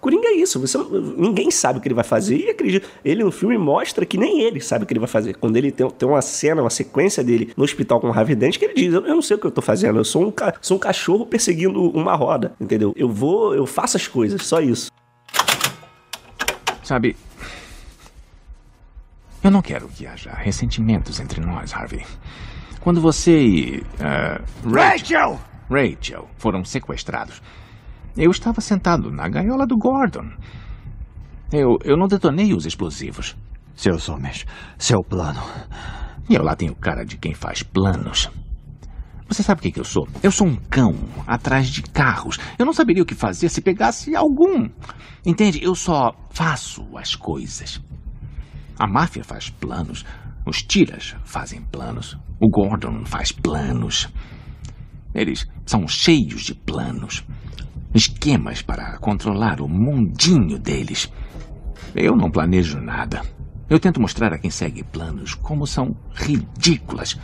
Coringa 0.00 0.28
é 0.28 0.36
isso, 0.36 0.60
você, 0.60 0.78
ninguém 1.16 1.50
sabe 1.50 1.78
o 1.78 1.82
que 1.82 1.88
ele 1.88 1.94
vai 1.94 2.04
fazer 2.04 2.36
e 2.36 2.50
acredita. 2.50 2.86
Ele 3.04 3.24
no 3.24 3.32
filme 3.32 3.58
mostra 3.58 4.06
que 4.06 4.16
nem 4.16 4.42
ele 4.42 4.60
sabe 4.60 4.84
o 4.84 4.86
que 4.86 4.92
ele 4.92 5.00
vai 5.00 5.08
fazer. 5.08 5.34
Quando 5.34 5.56
ele 5.56 5.72
tem, 5.72 5.88
tem 5.90 6.08
uma 6.08 6.22
cena, 6.22 6.62
uma 6.62 6.70
sequência 6.70 7.22
dele 7.24 7.52
no 7.56 7.64
hospital 7.64 8.00
com 8.00 8.08
o 8.08 8.12
Harvey 8.12 8.36
Dent, 8.36 8.58
que 8.58 8.64
ele 8.64 8.74
diz: 8.74 8.94
Eu 8.94 9.02
não 9.02 9.22
sei 9.22 9.36
o 9.36 9.40
que 9.40 9.46
eu 9.46 9.50
tô 9.50 9.60
fazendo, 9.60 9.98
eu 9.98 10.04
sou 10.04 10.26
um, 10.26 10.32
sou 10.60 10.76
um 10.76 10.80
cachorro 10.80 11.26
perseguindo 11.26 11.90
uma 11.90 12.14
roda, 12.14 12.52
entendeu? 12.60 12.92
Eu 12.96 13.08
vou, 13.08 13.54
eu 13.54 13.66
faço 13.66 13.96
as 13.96 14.06
coisas, 14.06 14.46
só 14.46 14.60
isso. 14.60 14.90
Sabe, 16.84 17.16
eu 19.42 19.50
não 19.50 19.62
quero 19.62 19.88
que 19.88 20.06
haja 20.06 20.32
ressentimentos 20.32 21.20
entre 21.20 21.40
nós, 21.40 21.72
Harvey. 21.72 22.04
Quando 22.80 23.00
você 23.00 23.40
e. 23.40 23.78
Uh, 23.78 24.74
Rachel! 24.74 25.40
Rachel 25.70 26.28
foram 26.36 26.64
sequestrados. 26.64 27.40
Eu 28.18 28.32
estava 28.32 28.60
sentado 28.60 29.12
na 29.12 29.28
gaiola 29.28 29.64
do 29.64 29.78
Gordon. 29.78 30.28
Eu, 31.52 31.78
eu 31.84 31.96
não 31.96 32.08
detonei 32.08 32.52
os 32.52 32.66
explosivos. 32.66 33.36
Seus 33.76 34.08
homens, 34.08 34.44
seu 34.76 35.04
plano. 35.04 35.40
E 36.28 36.34
eu 36.34 36.42
lá 36.42 36.56
tenho 36.56 36.74
cara 36.74 37.04
de 37.04 37.16
quem 37.16 37.32
faz 37.32 37.62
planos. 37.62 38.28
Você 39.28 39.40
sabe 39.40 39.60
o 39.60 39.62
que, 39.62 39.70
que 39.70 39.78
eu 39.78 39.84
sou? 39.84 40.08
Eu 40.20 40.32
sou 40.32 40.48
um 40.48 40.56
cão 40.56 40.96
atrás 41.28 41.68
de 41.68 41.80
carros. 41.80 42.40
Eu 42.58 42.66
não 42.66 42.72
saberia 42.72 43.04
o 43.04 43.06
que 43.06 43.14
fazer 43.14 43.48
se 43.50 43.60
pegasse 43.60 44.16
algum. 44.16 44.68
Entende? 45.24 45.62
Eu 45.62 45.76
só 45.76 46.10
faço 46.30 46.84
as 46.96 47.14
coisas. 47.14 47.80
A 48.80 48.88
máfia 48.88 49.22
faz 49.22 49.48
planos. 49.48 50.04
Os 50.44 50.60
tiras 50.60 51.14
fazem 51.22 51.62
planos. 51.62 52.18
O 52.40 52.50
Gordon 52.50 53.04
faz 53.04 53.30
planos. 53.30 54.08
Eles 55.14 55.46
são 55.64 55.86
cheios 55.86 56.42
de 56.42 56.54
planos 56.56 57.24
esquemas 57.94 58.62
para 58.62 58.98
controlar 58.98 59.60
o 59.60 59.68
mundinho 59.68 60.58
deles. 60.58 61.10
Eu 61.94 62.16
não 62.16 62.30
planejo 62.30 62.80
nada. 62.80 63.22
Eu 63.68 63.78
tento 63.78 64.00
mostrar 64.00 64.32
a 64.32 64.38
quem 64.38 64.50
segue 64.50 64.82
planos 64.82 65.34
como 65.34 65.66
são 65.66 65.96
ridículas 66.14 67.18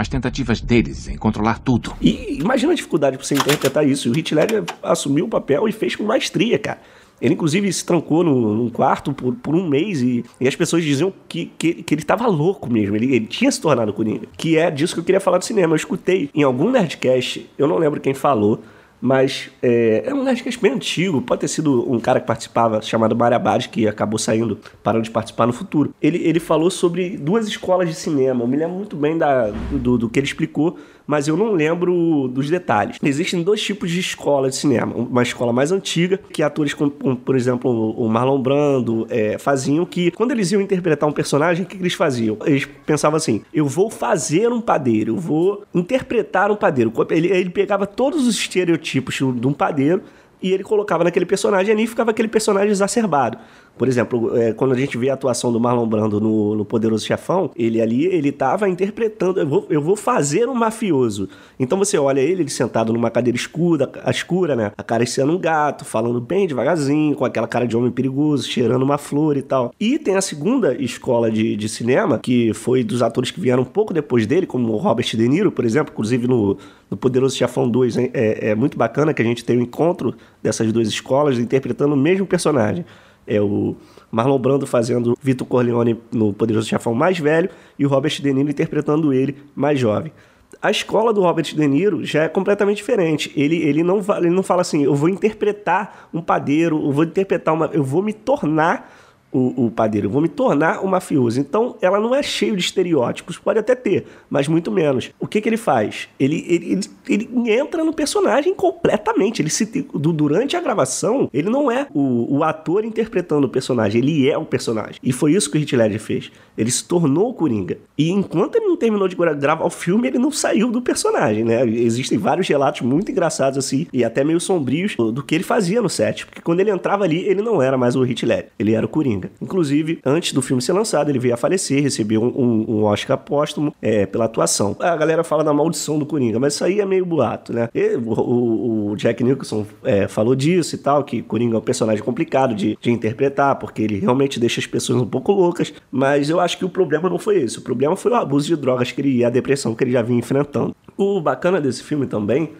as 0.00 0.08
tentativas 0.08 0.62
deles 0.62 1.08
em 1.08 1.16
controlar 1.18 1.58
tudo. 1.58 1.92
E 2.00 2.38
imagina 2.40 2.72
a 2.72 2.74
dificuldade 2.74 3.18
para 3.18 3.26
você 3.26 3.34
interpretar 3.34 3.86
isso. 3.86 4.08
O 4.08 4.12
Ledger 4.12 4.64
assumiu 4.82 5.26
o 5.26 5.28
papel 5.28 5.68
e 5.68 5.72
fez 5.72 5.94
com 5.94 6.04
maestria, 6.04 6.58
cara. 6.58 6.80
Ele, 7.20 7.34
inclusive, 7.34 7.70
se 7.70 7.84
trancou 7.84 8.24
num, 8.24 8.54
num 8.54 8.70
quarto 8.70 9.12
por, 9.12 9.34
por, 9.34 9.54
um 9.54 9.68
mês 9.68 10.00
e, 10.00 10.24
e, 10.40 10.48
as 10.48 10.56
pessoas 10.56 10.82
diziam 10.82 11.12
que, 11.28 11.52
que, 11.58 11.82
que 11.82 11.94
ele 11.94 12.00
estava 12.00 12.26
louco 12.26 12.72
mesmo. 12.72 12.96
Ele, 12.96 13.14
ele, 13.14 13.26
tinha 13.26 13.52
se 13.52 13.60
tornado 13.60 13.92
Coringa. 13.92 14.26
Que 14.38 14.56
é 14.56 14.70
disso 14.70 14.94
que 14.94 15.00
eu 15.00 15.04
queria 15.04 15.20
falar 15.20 15.36
do 15.36 15.44
cinema. 15.44 15.74
Eu 15.74 15.76
escutei 15.76 16.30
em 16.34 16.42
algum 16.42 16.70
Nerdcast, 16.70 17.46
eu 17.58 17.68
não 17.68 17.76
lembro 17.76 18.00
quem 18.00 18.14
falou, 18.14 18.62
mas 19.00 19.50
é, 19.62 20.04
é 20.06 20.14
um 20.14 20.22
Nerdcast 20.22 20.60
bem 20.60 20.72
antigo, 20.72 21.22
pode 21.22 21.40
ter 21.40 21.48
sido 21.48 21.90
um 21.90 21.98
cara 21.98 22.20
que 22.20 22.26
participava, 22.26 22.82
chamado 22.82 23.16
Mário 23.16 23.36
Abad, 23.36 23.68
que 23.68 23.88
acabou 23.88 24.18
saindo, 24.18 24.58
parando 24.82 25.04
de 25.04 25.10
participar 25.10 25.46
no 25.46 25.52
futuro. 25.52 25.94
Ele, 26.02 26.18
ele 26.18 26.40
falou 26.40 26.70
sobre 26.70 27.16
duas 27.16 27.48
escolas 27.48 27.88
de 27.88 27.94
cinema, 27.94 28.42
eu 28.42 28.48
me 28.48 28.56
lembro 28.56 28.76
muito 28.76 28.96
bem 28.96 29.16
da, 29.16 29.50
do, 29.72 29.96
do 29.96 30.08
que 30.08 30.18
ele 30.18 30.26
explicou, 30.26 30.78
mas 31.10 31.26
eu 31.26 31.36
não 31.36 31.50
lembro 31.54 32.28
dos 32.28 32.48
detalhes. 32.48 32.96
Existem 33.02 33.42
dois 33.42 33.60
tipos 33.60 33.90
de 33.90 33.98
escola 33.98 34.48
de 34.48 34.54
cinema. 34.54 34.94
Uma 34.94 35.24
escola 35.24 35.52
mais 35.52 35.72
antiga, 35.72 36.18
que 36.32 36.40
atores 36.40 36.72
como, 36.72 36.92
por 36.92 37.34
exemplo, 37.34 37.68
o 38.00 38.08
Marlon 38.08 38.40
Brando 38.40 39.08
é, 39.10 39.36
faziam, 39.36 39.84
que 39.84 40.12
quando 40.12 40.30
eles 40.30 40.52
iam 40.52 40.62
interpretar 40.62 41.08
um 41.08 41.12
personagem, 41.12 41.64
o 41.64 41.66
que, 41.66 41.76
eles 41.76 41.94
faziam? 41.94 42.38
Eles 42.46 42.64
pensavam 42.86 43.16
assim, 43.16 43.42
eu 43.52 43.66
vou 43.66 43.90
fazer 43.90 44.52
um 44.52 44.60
padeiro, 44.60 45.14
eu 45.14 45.18
vou 45.18 45.64
interpretar 45.74 46.48
um 46.48 46.54
padeiro. 46.54 46.92
Ele, 47.10 47.26
ele 47.26 47.50
pegava 47.50 47.88
todos 47.88 48.24
os 48.28 48.36
estereotipos 48.36 49.16
de 49.16 49.48
um 49.48 49.52
padeiro 49.52 50.02
e 50.42 50.52
ele 50.52 50.62
colocava 50.62 51.04
naquele 51.04 51.26
personagem 51.26 51.72
ali 51.72 51.86
ficava 51.86 52.10
aquele 52.10 52.28
personagem 52.28 52.70
exacerbado. 52.70 53.38
Por 53.76 53.88
exemplo, 53.88 54.36
é, 54.36 54.52
quando 54.52 54.72
a 54.72 54.78
gente 54.78 54.98
vê 54.98 55.08
a 55.08 55.14
atuação 55.14 55.50
do 55.50 55.58
Marlon 55.58 55.86
Brando 55.86 56.20
no, 56.20 56.54
no 56.54 56.64
Poderoso 56.66 57.06
Chefão, 57.06 57.50
ele 57.56 57.80
ali, 57.80 58.04
ele 58.04 58.28
estava 58.28 58.68
interpretando, 58.68 59.40
eu 59.40 59.46
vou, 59.46 59.66
eu 59.70 59.80
vou 59.80 59.96
fazer 59.96 60.48
um 60.48 60.54
mafioso. 60.54 61.30
Então 61.58 61.78
você 61.78 61.96
olha 61.96 62.20
ele, 62.20 62.42
ele 62.42 62.50
sentado 62.50 62.92
numa 62.92 63.10
cadeira 63.10 63.36
escura, 63.36 63.90
escura, 64.08 64.54
né? 64.54 64.72
Acariciando 64.76 65.32
um 65.32 65.38
gato, 65.38 65.84
falando 65.84 66.20
bem 66.20 66.46
devagarzinho, 66.46 67.16
com 67.16 67.24
aquela 67.24 67.48
cara 67.48 67.66
de 67.66 67.74
homem 67.74 67.90
perigoso, 67.90 68.46
cheirando 68.46 68.82
uma 68.82 68.98
flor 68.98 69.38
e 69.38 69.42
tal. 69.42 69.72
E 69.80 69.98
tem 69.98 70.14
a 70.14 70.20
segunda 70.20 70.74
escola 70.74 71.30
de, 71.30 71.56
de 71.56 71.68
cinema, 71.68 72.18
que 72.18 72.52
foi 72.52 72.84
dos 72.84 73.02
atores 73.02 73.30
que 73.30 73.40
vieram 73.40 73.62
um 73.62 73.66
pouco 73.66 73.94
depois 73.94 74.26
dele, 74.26 74.46
como 74.46 74.72
o 74.74 74.76
Robert 74.76 75.06
De 75.06 75.26
Niro, 75.26 75.50
por 75.50 75.64
exemplo, 75.64 75.92
inclusive 75.92 76.28
no, 76.28 76.58
no 76.90 76.96
Poderoso 76.96 77.34
Chefão 77.34 77.68
2, 77.68 77.96
é, 77.96 78.10
é 78.50 78.54
muito 78.54 78.76
bacana 78.76 79.14
que 79.14 79.22
a 79.22 79.24
gente 79.24 79.42
tem 79.42 79.56
o 79.56 79.60
um 79.60 79.62
encontro 79.62 80.14
dessas 80.42 80.70
duas 80.70 80.88
escolas 80.88 81.38
interpretando 81.38 81.94
o 81.94 81.96
mesmo 81.96 82.26
personagem. 82.26 82.84
É 83.30 83.40
o 83.40 83.76
Marlon 84.10 84.38
Brando 84.38 84.66
fazendo 84.66 85.16
Vitor 85.22 85.46
Corleone 85.46 85.96
no 86.12 86.32
Poderoso 86.32 86.68
Chefão 86.68 86.92
mais 86.92 87.18
velho 87.18 87.48
e 87.78 87.86
o 87.86 87.88
Robert 87.88 88.20
De 88.20 88.32
Niro 88.34 88.50
interpretando 88.50 89.12
ele 89.12 89.36
mais 89.54 89.78
jovem. 89.78 90.12
A 90.60 90.70
escola 90.70 91.12
do 91.14 91.22
Robert 91.22 91.44
De 91.44 91.66
Niro 91.68 92.04
já 92.04 92.24
é 92.24 92.28
completamente 92.28 92.78
diferente. 92.78 93.32
Ele, 93.36 93.56
ele, 93.62 93.82
não, 93.82 94.04
ele 94.18 94.30
não 94.30 94.42
fala 94.42 94.62
assim, 94.62 94.82
eu 94.82 94.94
vou 94.94 95.08
interpretar 95.08 96.08
um 96.12 96.20
padeiro, 96.20 96.76
eu 96.84 96.90
vou 96.90 97.04
interpretar 97.04 97.54
uma. 97.54 97.66
Eu 97.72 97.84
vou 97.84 98.02
me 98.02 98.12
tornar 98.12 98.92
o, 99.32 99.66
o 99.66 99.70
padeiro, 99.70 100.06
eu 100.06 100.10
vou 100.10 100.22
me 100.22 100.28
tornar 100.28 100.84
um 100.84 100.88
mafioso. 100.88 101.40
Então, 101.40 101.76
ela 101.80 102.00
não 102.00 102.14
é 102.14 102.22
cheio 102.22 102.56
de 102.56 102.62
estereótipos, 102.62 103.38
pode 103.38 103.58
até 103.58 103.74
ter, 103.74 104.06
mas 104.28 104.48
muito 104.48 104.70
menos. 104.70 105.10
O 105.18 105.26
que, 105.26 105.40
que 105.40 105.48
ele 105.48 105.56
faz? 105.56 106.08
Ele, 106.18 106.44
ele, 106.48 106.80
ele, 107.08 107.30
ele 107.34 107.52
entra 107.52 107.84
no 107.84 107.92
personagem 107.92 108.54
completamente. 108.54 109.42
Ele 109.42 109.50
se, 109.50 109.64
do, 109.66 110.12
durante 110.12 110.56
a 110.56 110.60
gravação, 110.60 111.28
ele 111.32 111.48
não 111.48 111.70
é 111.70 111.86
o, 111.92 112.38
o 112.38 112.44
ator 112.44 112.84
interpretando 112.84 113.44
o 113.44 113.48
personagem, 113.48 114.00
ele 114.00 114.28
é 114.28 114.36
o 114.36 114.44
personagem. 114.44 114.96
E 115.02 115.12
foi 115.12 115.32
isso 115.32 115.50
que 115.50 115.58
o 115.58 115.60
Heath 115.60 115.72
Ledger 115.72 116.00
fez. 116.00 116.32
Ele 116.56 116.70
se 116.70 116.84
tornou 116.84 117.30
o 117.30 117.34
Coringa. 117.34 117.78
E 117.96 118.10
enquanto 118.10 118.56
ele 118.56 118.66
não 118.66 118.76
terminou 118.76 119.08
de 119.08 119.16
gravar 119.16 119.64
o 119.64 119.70
filme, 119.70 120.08
ele 120.08 120.18
não 120.18 120.30
saiu 120.30 120.70
do 120.70 120.82
personagem, 120.82 121.44
né? 121.44 121.66
Existem 121.66 122.18
vários 122.18 122.48
relatos 122.48 122.80
muito 122.82 123.10
engraçados 123.10 123.58
assim, 123.58 123.86
e 123.92 124.04
até 124.04 124.24
meio 124.24 124.40
sombrios, 124.40 124.96
do 124.96 125.22
que 125.22 125.34
ele 125.34 125.44
fazia 125.44 125.80
no 125.80 125.88
set. 125.88 126.26
Porque 126.26 126.40
quando 126.40 126.60
ele 126.60 126.70
entrava 126.70 127.04
ali, 127.04 127.24
ele 127.26 127.42
não 127.42 127.62
era 127.62 127.76
mais 127.76 127.96
o 127.96 128.04
Heath 128.04 128.22
Ledger, 128.22 128.48
ele 128.58 128.74
era 128.74 128.84
o 128.84 128.88
Coringa. 128.88 129.19
Coringa. 129.20 129.30
Inclusive, 129.40 130.00
antes 130.04 130.32
do 130.32 130.40
filme 130.40 130.62
ser 130.62 130.72
lançado, 130.72 131.10
ele 131.10 131.18
veio 131.18 131.34
a 131.34 131.36
falecer, 131.36 131.82
recebeu 131.82 132.22
um, 132.22 132.64
um, 132.68 132.84
Oscar 132.84 133.18
póstumo 133.18 133.74
é, 133.82 134.06
pela 134.06 134.24
atuação. 134.24 134.76
A 134.80 134.96
galera 134.96 135.22
fala 135.22 135.44
da 135.44 135.52
maldição 135.52 135.98
do 135.98 136.06
Coringa, 136.06 136.38
mas 136.38 136.54
isso 136.54 136.64
aí 136.64 136.80
é 136.80 136.86
meio 136.86 137.04
boato, 137.04 137.52
né? 137.52 137.68
E, 137.74 137.96
o, 137.96 138.90
o, 138.90 138.96
Jack 138.96 139.22
Nicholson 139.22 139.66
é, 139.84 140.08
falou 140.08 140.34
disso 140.34 140.74
e 140.74 140.78
tal, 140.78 141.04
que 141.04 141.22
Coringa 141.22 141.56
é 141.56 141.58
um 141.58 141.62
personagem 141.62 142.02
complicado 142.02 142.54
de, 142.54 142.78
de 142.80 142.90
interpretar, 142.90 143.56
porque 143.56 143.82
ele 143.82 143.98
realmente 143.98 144.40
deixa 144.40 144.60
as 144.60 144.66
pessoas 144.66 145.00
um 145.00 145.06
pouco 145.06 145.32
loucas, 145.32 145.72
mas 145.90 146.30
eu 146.30 146.40
acho 146.40 146.56
que 146.58 146.64
o 146.64 146.68
problema 146.68 147.08
não 147.08 147.18
foi 147.18 147.42
esse. 147.42 147.58
O 147.58 147.62
problema 147.62 147.96
foi 147.96 148.12
o 148.12 148.14
abuso 148.14 148.46
de 148.46 148.56
drogas 148.56 148.92
que 148.92 149.00
ele 149.00 149.10
e 149.16 149.24
a 149.24 149.30
depressão 149.30 149.74
que 149.74 149.84
ele 149.84 149.92
já 149.92 150.02
vinha 150.02 150.18
enfrentando. 150.18 150.74
O 150.96 151.20
bacana 151.20 151.60
desse 151.60 151.82
filme 151.82 152.06
também 152.06 152.50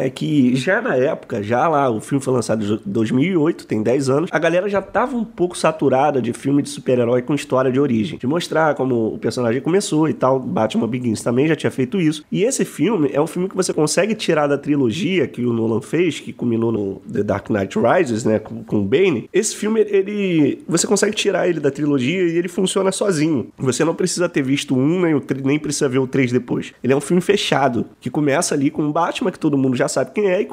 é 0.00 0.10
que 0.10 0.54
já 0.56 0.80
na 0.80 0.96
época, 0.96 1.42
já 1.42 1.68
lá, 1.68 1.90
o 1.90 2.00
filme 2.00 2.22
foi 2.22 2.34
lançado 2.34 2.64
em 2.64 2.80
2008, 2.84 3.66
tem 3.66 3.82
10 3.82 4.10
anos, 4.10 4.30
a 4.32 4.38
galera 4.38 4.68
já 4.68 4.82
tava 4.82 5.16
um 5.16 5.24
pouco 5.24 5.56
saturada 5.56 6.20
de 6.20 6.32
filme 6.32 6.62
de 6.62 6.68
super-herói 6.68 7.22
com 7.22 7.34
história 7.34 7.70
de 7.70 7.78
origem, 7.78 8.18
de 8.18 8.26
mostrar 8.26 8.74
como 8.74 9.14
o 9.14 9.18
personagem 9.18 9.60
começou 9.60 10.08
e 10.08 10.14
tal. 10.14 10.38
Batman 10.40 10.86
Begins 10.86 11.22
também 11.22 11.46
já 11.46 11.56
tinha 11.56 11.70
feito 11.70 12.00
isso. 12.00 12.24
E 12.30 12.44
esse 12.44 12.64
filme 12.64 13.10
é 13.12 13.20
um 13.20 13.26
filme 13.26 13.48
que 13.48 13.56
você 13.56 13.72
consegue 13.72 14.14
tirar 14.14 14.46
da 14.46 14.58
trilogia 14.58 15.26
que 15.26 15.44
o 15.44 15.52
Nolan 15.52 15.80
fez, 15.80 16.20
que 16.20 16.32
culminou 16.32 16.72
no 16.72 17.02
The 17.12 17.22
Dark 17.22 17.50
Knight 17.50 17.78
Rises, 17.78 18.24
né, 18.24 18.38
com, 18.38 18.62
com 18.64 18.80
o 18.80 18.84
Bane. 18.84 19.28
Esse 19.32 19.54
filme, 19.56 19.80
ele, 19.80 20.62
você 20.66 20.86
consegue 20.86 21.14
tirar 21.14 21.48
ele 21.48 21.60
da 21.60 21.70
trilogia 21.70 22.22
e 22.22 22.36
ele 22.36 22.48
funciona 22.48 22.92
sozinho. 22.92 23.48
Você 23.58 23.84
não 23.84 23.94
precisa 23.94 24.28
ter 24.28 24.42
visto 24.42 24.76
um, 24.76 25.00
nem, 25.00 25.14
o, 25.14 25.22
nem 25.44 25.58
precisa 25.58 25.88
ver 25.88 25.98
o 25.98 26.06
três 26.06 26.32
depois. 26.32 26.72
Ele 26.82 26.92
é 26.92 26.96
um 26.96 27.00
filme 27.00 27.20
fechado, 27.20 27.86
que 28.00 28.10
começa 28.10 28.54
ali 28.54 28.70
com 28.70 28.86
o 28.86 28.92
Batman, 28.92 29.30
que 29.30 29.38
todo 29.38 29.58
mundo 29.58 29.76
já 29.76 29.88
sabe 29.90 30.12
quem 30.12 30.26
é, 30.28 30.40
e 30.42 30.48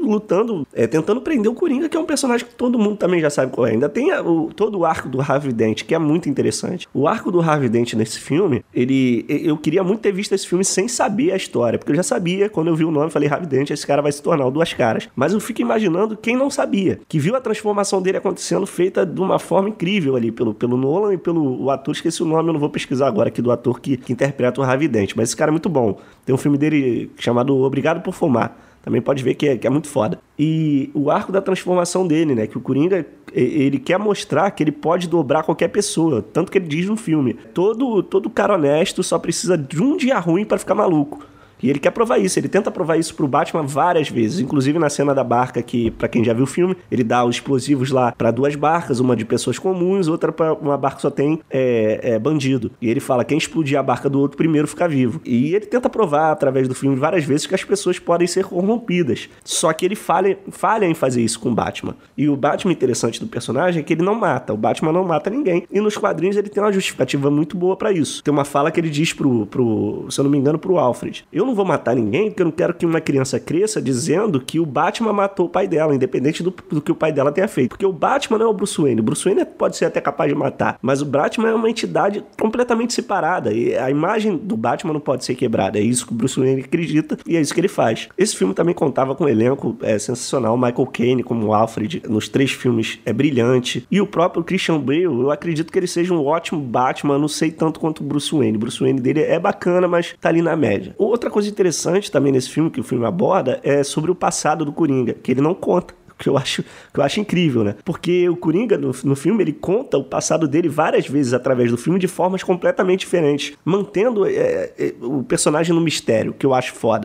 lutando, 0.00 0.66
é, 0.72 0.86
tentando 0.86 1.20
prender 1.20 1.50
o 1.50 1.54
Coringa, 1.54 1.88
que 1.88 1.96
é 1.96 2.00
um 2.00 2.04
personagem 2.04 2.46
que 2.46 2.54
todo 2.54 2.78
mundo 2.78 2.96
também 2.96 3.20
já 3.20 3.30
sabe 3.30 3.52
qual 3.52 3.66
é. 3.66 3.72
Ainda 3.72 3.88
tem 3.88 4.12
o, 4.12 4.50
todo 4.54 4.78
o 4.78 4.84
arco 4.84 5.08
do 5.08 5.20
Harvey 5.20 5.52
Dent, 5.52 5.84
que 5.84 5.94
é 5.94 5.98
muito 5.98 6.28
interessante. 6.28 6.88
O 6.94 7.06
arco 7.06 7.30
do 7.30 7.40
Harvey 7.40 7.68
Dent 7.68 7.94
nesse 7.94 8.18
filme, 8.18 8.64
ele. 8.74 9.24
Eu 9.28 9.56
queria 9.56 9.82
muito 9.82 10.00
ter 10.00 10.12
visto 10.12 10.34
esse 10.34 10.46
filme 10.46 10.64
sem 10.64 10.88
saber 10.88 11.32
a 11.32 11.36
história, 11.36 11.78
porque 11.78 11.92
eu 11.92 11.96
já 11.96 12.02
sabia, 12.02 12.48
quando 12.48 12.68
eu 12.68 12.76
vi 12.76 12.84
o 12.84 12.90
nome, 12.90 13.10
falei, 13.10 13.28
Harvey 13.28 13.48
Dent, 13.48 13.70
esse 13.70 13.86
cara 13.86 14.00
vai 14.00 14.12
se 14.12 14.22
tornar 14.22 14.46
o 14.46 14.50
Duas 14.50 14.72
Caras. 14.72 15.08
Mas 15.14 15.32
eu 15.32 15.40
fico 15.40 15.60
imaginando 15.60 16.16
quem 16.16 16.36
não 16.36 16.50
sabia, 16.50 17.00
que 17.08 17.18
viu 17.18 17.34
a 17.36 17.40
transformação 17.40 18.00
dele 18.00 18.18
acontecendo 18.18 18.66
feita 18.66 19.04
de 19.04 19.20
uma 19.20 19.38
forma 19.38 19.68
incrível 19.68 20.16
ali, 20.16 20.30
pelo, 20.30 20.54
pelo 20.54 20.76
Nolan 20.76 21.14
e 21.14 21.18
pelo 21.18 21.62
o 21.62 21.70
ator, 21.70 21.92
esqueci 21.92 22.22
o 22.22 22.26
nome, 22.26 22.48
eu 22.48 22.52
não 22.52 22.60
vou 22.60 22.70
pesquisar 22.70 23.06
agora 23.06 23.28
aqui 23.28 23.42
do 23.42 23.50
ator 23.50 23.80
que, 23.80 23.96
que 23.96 24.12
interpreta 24.12 24.60
o 24.60 24.64
Harvey 24.64 24.88
Dent, 24.88 25.12
mas 25.16 25.28
esse 25.28 25.36
cara 25.36 25.50
é 25.50 25.52
muito 25.52 25.68
bom. 25.68 25.98
Tem 26.24 26.34
um 26.34 26.38
filme 26.38 26.58
dele 26.58 27.10
chamado 27.18 27.56
Obrigado 27.62 28.02
por 28.02 28.12
Fumar 28.12 28.56
também 28.86 29.02
pode 29.02 29.20
ver 29.20 29.34
que 29.34 29.48
é, 29.48 29.56
que 29.56 29.66
é 29.66 29.70
muito 29.70 29.88
foda. 29.88 30.20
E 30.38 30.90
o 30.94 31.10
arco 31.10 31.32
da 31.32 31.42
transformação 31.42 32.06
dele, 32.06 32.36
né? 32.36 32.46
Que 32.46 32.56
o 32.56 32.60
Coringa, 32.60 33.04
ele 33.32 33.80
quer 33.80 33.98
mostrar 33.98 34.48
que 34.52 34.62
ele 34.62 34.70
pode 34.70 35.08
dobrar 35.08 35.42
qualquer 35.42 35.66
pessoa. 35.66 36.22
Tanto 36.22 36.52
que 36.52 36.58
ele 36.58 36.68
diz 36.68 36.86
no 36.86 36.96
filme: 36.96 37.34
todo, 37.34 38.00
todo 38.04 38.30
cara 38.30 38.54
honesto 38.54 39.02
só 39.02 39.18
precisa 39.18 39.58
de 39.58 39.82
um 39.82 39.96
dia 39.96 40.20
ruim 40.20 40.44
para 40.44 40.56
ficar 40.56 40.76
maluco. 40.76 41.26
E 41.62 41.70
ele 41.70 41.78
quer 41.78 41.90
provar 41.90 42.18
isso, 42.18 42.38
ele 42.38 42.48
tenta 42.48 42.70
provar 42.70 42.96
isso 42.96 43.14
pro 43.14 43.26
Batman 43.26 43.62
várias 43.62 44.08
vezes, 44.08 44.40
inclusive 44.40 44.78
na 44.78 44.90
cena 44.90 45.14
da 45.14 45.24
barca 45.24 45.62
que, 45.62 45.90
para 45.90 46.08
quem 46.08 46.24
já 46.24 46.32
viu 46.32 46.44
o 46.44 46.46
filme, 46.46 46.76
ele 46.90 47.02
dá 47.02 47.24
os 47.24 47.36
explosivos 47.36 47.90
lá 47.90 48.12
para 48.12 48.30
duas 48.30 48.54
barcas, 48.54 49.00
uma 49.00 49.16
de 49.16 49.24
pessoas 49.24 49.58
comuns, 49.58 50.08
outra 50.08 50.32
para 50.32 50.52
uma 50.54 50.76
barca 50.76 51.00
só 51.00 51.10
tem 51.10 51.40
é, 51.50 52.00
é, 52.02 52.18
bandido. 52.18 52.70
E 52.80 52.88
ele 52.88 53.00
fala 53.00 53.24
quem 53.24 53.38
explodir 53.38 53.78
a 53.78 53.82
barca 53.82 54.08
do 54.08 54.20
outro 54.20 54.36
primeiro 54.36 54.68
fica 54.68 54.88
vivo. 54.88 55.20
E 55.24 55.54
ele 55.54 55.66
tenta 55.66 55.88
provar 55.88 56.32
através 56.32 56.68
do 56.68 56.74
filme 56.74 56.96
várias 56.96 57.24
vezes 57.24 57.46
que 57.46 57.54
as 57.54 57.64
pessoas 57.64 57.98
podem 57.98 58.26
ser 58.26 58.44
corrompidas. 58.44 59.28
Só 59.44 59.72
que 59.72 59.84
ele 59.84 59.96
falha, 59.96 60.38
falha 60.50 60.86
em 60.86 60.94
fazer 60.94 61.22
isso 61.22 61.40
com 61.40 61.50
o 61.50 61.54
Batman. 61.54 61.96
E 62.16 62.28
o 62.28 62.36
Batman 62.36 62.72
interessante 62.72 63.20
do 63.20 63.26
personagem 63.26 63.80
é 63.80 63.82
que 63.82 63.92
ele 63.92 64.02
não 64.02 64.14
mata, 64.14 64.52
o 64.52 64.56
Batman 64.56 64.92
não 64.92 65.04
mata 65.04 65.30
ninguém. 65.30 65.66
E 65.70 65.80
nos 65.80 65.96
quadrinhos 65.96 66.36
ele 66.36 66.48
tem 66.48 66.62
uma 66.62 66.72
justificativa 66.72 67.30
muito 67.30 67.56
boa 67.56 67.76
para 67.76 67.92
isso. 67.92 68.22
Tem 68.22 68.32
uma 68.32 68.44
fala 68.44 68.70
que 68.70 68.80
ele 68.80 68.90
diz 68.90 69.12
pro, 69.12 69.46
pro, 69.46 70.06
se 70.10 70.20
eu 70.20 70.24
não 70.24 70.30
me 70.30 70.38
engano, 70.38 70.58
pro 70.58 70.78
Alfred. 70.78 71.24
Eu 71.32 71.45
não 71.46 71.54
vou 71.54 71.64
matar 71.64 71.94
ninguém 71.94 72.30
porque 72.30 72.42
eu 72.42 72.46
não 72.46 72.52
quero 72.52 72.74
que 72.74 72.84
uma 72.84 73.00
criança 73.00 73.38
cresça 73.40 73.80
dizendo 73.80 74.40
que 74.40 74.58
o 74.60 74.66
Batman 74.66 75.12
matou 75.12 75.46
o 75.46 75.48
pai 75.48 75.66
dela, 75.66 75.94
independente 75.94 76.42
do, 76.42 76.54
do 76.70 76.80
que 76.80 76.92
o 76.92 76.94
pai 76.94 77.12
dela 77.12 77.32
tenha 77.32 77.48
feito. 77.48 77.70
Porque 77.70 77.86
o 77.86 77.92
Batman 77.92 78.38
não 78.38 78.46
é 78.46 78.48
o 78.48 78.54
Bruce 78.54 78.80
Wayne. 78.80 79.00
O 79.00 79.04
Bruce 79.04 79.24
Wayne 79.24 79.44
pode 79.44 79.76
ser 79.76 79.86
até 79.86 80.00
capaz 80.00 80.30
de 80.30 80.36
matar, 80.36 80.78
mas 80.82 81.00
o 81.00 81.06
Batman 81.06 81.48
é 81.48 81.54
uma 81.54 81.70
entidade 81.70 82.24
completamente 82.40 82.92
separada. 82.92 83.52
E 83.52 83.76
a 83.76 83.90
imagem 83.90 84.36
do 84.36 84.56
Batman 84.56 84.92
não 84.92 85.00
pode 85.00 85.24
ser 85.24 85.34
quebrada. 85.34 85.78
É 85.78 85.82
isso 85.82 86.06
que 86.06 86.12
o 86.12 86.16
Bruce 86.16 86.38
Wayne 86.38 86.62
acredita 86.62 87.16
e 87.26 87.36
é 87.36 87.40
isso 87.40 87.54
que 87.54 87.60
ele 87.60 87.68
faz. 87.68 88.08
Esse 88.18 88.36
filme 88.36 88.54
também 88.54 88.74
contava 88.74 89.14
com 89.14 89.24
um 89.24 89.28
elenco 89.28 89.76
é, 89.82 89.98
sensacional. 89.98 90.56
Michael 90.56 90.86
Caine 90.86 91.22
como 91.22 91.52
Alfred 91.52 92.02
nos 92.08 92.28
três 92.28 92.52
filmes 92.52 92.98
é 93.04 93.12
brilhante. 93.12 93.86
E 93.90 94.00
o 94.00 94.06
próprio 94.06 94.44
Christian 94.44 94.78
Bale, 94.78 95.04
eu 95.04 95.30
acredito 95.30 95.72
que 95.72 95.78
ele 95.78 95.86
seja 95.86 96.12
um 96.12 96.24
ótimo 96.24 96.60
Batman, 96.60 97.18
não 97.18 97.28
sei 97.28 97.50
tanto 97.50 97.80
quanto 97.80 98.00
o 98.00 98.04
Bruce 98.04 98.34
Wayne. 98.34 98.56
O 98.56 98.60
Bruce 98.60 98.80
Wayne 98.80 99.00
dele 99.00 99.20
é 99.22 99.38
bacana, 99.38 99.86
mas 99.86 100.14
tá 100.20 100.28
ali 100.28 100.42
na 100.42 100.56
média. 100.56 100.94
Outra 100.98 101.30
coisa 101.36 101.50
interessante 101.50 102.10
também 102.10 102.32
nesse 102.32 102.48
filme, 102.48 102.70
que 102.70 102.80
o 102.80 102.82
filme 102.82 103.04
aborda, 103.04 103.60
é 103.62 103.84
sobre 103.84 104.10
o 104.10 104.14
passado 104.14 104.64
do 104.64 104.72
Coringa, 104.72 105.12
que 105.12 105.32
ele 105.32 105.42
não 105.42 105.54
conta 105.54 105.94
que 106.18 106.30
eu 106.30 106.38
acho 106.38 106.62
que 106.62 106.98
eu 106.98 107.04
acho 107.04 107.20
incrível, 107.20 107.62
né? 107.62 107.74
Porque 107.84 108.26
o 108.26 108.34
Coringa 108.34 108.78
no, 108.78 108.90
no 109.04 109.14
filme 109.14 109.44
ele 109.44 109.52
conta 109.52 109.98
o 109.98 110.04
passado 110.04 110.48
dele 110.48 110.66
várias 110.66 111.06
vezes 111.06 111.34
através 111.34 111.70
do 111.70 111.76
filme 111.76 111.98
de 111.98 112.08
formas 112.08 112.42
completamente 112.42 113.00
diferentes, 113.00 113.52
mantendo 113.62 114.24
é, 114.24 114.72
é, 114.78 114.94
o 115.02 115.22
personagem 115.24 115.74
no 115.74 115.80
mistério, 115.82 116.32
que 116.32 116.46
eu 116.46 116.54
acho 116.54 116.72
foda. 116.72 117.02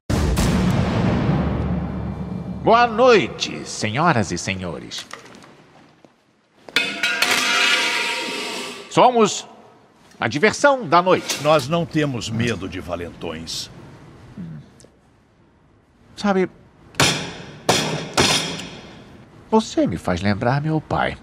Boa 2.63 2.88
noite, 2.88 3.65
senhoras 3.65 4.31
e 4.31 4.38
senhores. 4.38 5.05
Somos 8.89 9.45
a 10.17 10.29
diversão 10.29 10.88
da 10.88 11.01
noite. 11.01 11.43
Nós 11.43 11.67
não 11.67 11.85
temos 11.85 12.29
medo 12.29 12.69
de 12.69 12.79
valentões. 12.79 13.69
Sabe, 16.22 16.48
Você 19.50 19.88
me 19.88 19.98
faz 19.98 20.22
lembrar 20.22 20.62
meu 20.62 20.80
pai. 20.80 21.18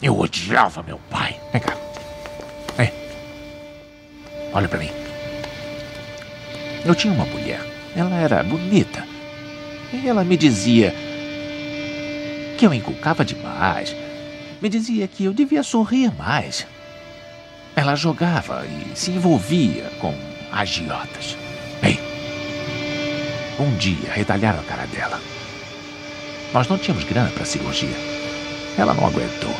Eu 0.00 0.18
odiava 0.18 0.82
meu 0.82 0.98
pai. 1.10 1.38
Vem 1.52 1.60
cá. 1.60 1.76
Olha 4.54 4.66
pra 4.66 4.78
mim. 4.78 4.88
Eu 6.82 6.94
tinha 6.94 7.12
uma 7.12 7.26
mulher. 7.26 7.60
Ela 7.94 8.16
era 8.16 8.42
bonita. 8.42 9.06
E 9.92 10.08
ela 10.08 10.24
me 10.24 10.38
dizia 10.38 10.94
que 12.56 12.64
eu 12.64 12.72
inculcava 12.72 13.22
demais. 13.22 13.94
Me 14.62 14.70
dizia 14.70 15.06
que 15.06 15.26
eu 15.26 15.34
devia 15.34 15.62
sorrir 15.62 16.10
mais. 16.16 16.66
Ela 17.76 17.94
jogava 17.96 18.64
e 18.64 18.96
se 18.96 19.10
envolvia 19.10 19.90
com 20.00 20.14
agiotas. 20.50 21.36
Um 23.60 23.76
dia 23.76 24.10
retalharam 24.10 24.58
a 24.58 24.62
cara 24.62 24.86
dela. 24.86 25.20
Nós 26.54 26.66
não 26.66 26.78
tínhamos 26.78 27.04
grana 27.04 27.28
para 27.28 27.44
cirurgia. 27.44 27.94
Ela 28.78 28.94
não 28.94 29.06
aguentou. 29.06 29.54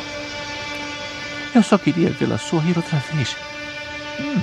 Eu 1.53 1.61
só 1.61 1.77
queria 1.77 2.09
vê-la 2.09 2.39
sorrir 2.39 2.75
outra 2.75 2.97
vez. 3.13 3.35
Hum. 4.19 4.41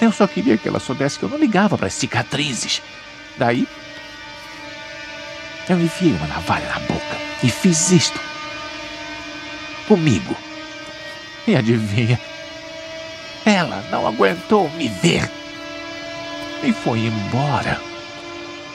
Eu 0.00 0.10
só 0.10 0.26
queria 0.26 0.56
que 0.56 0.66
ela 0.66 0.80
soubesse 0.80 1.18
que 1.18 1.24
eu 1.26 1.28
não 1.28 1.36
ligava 1.36 1.76
para 1.76 1.88
as 1.88 1.92
cicatrizes. 1.92 2.80
Daí, 3.36 3.68
eu 5.68 5.78
enfiei 5.78 6.12
uma 6.12 6.26
navalha 6.26 6.66
na 6.68 6.78
boca 6.80 7.16
e 7.42 7.50
fiz 7.50 7.90
isto. 7.90 8.18
Comigo. 9.86 10.34
E 11.46 11.54
adivinha? 11.54 12.18
Ela 13.44 13.84
não 13.90 14.06
aguentou 14.06 14.70
me 14.70 14.88
ver. 14.88 15.30
E 16.64 16.72
foi 16.72 17.00
embora. 17.00 17.91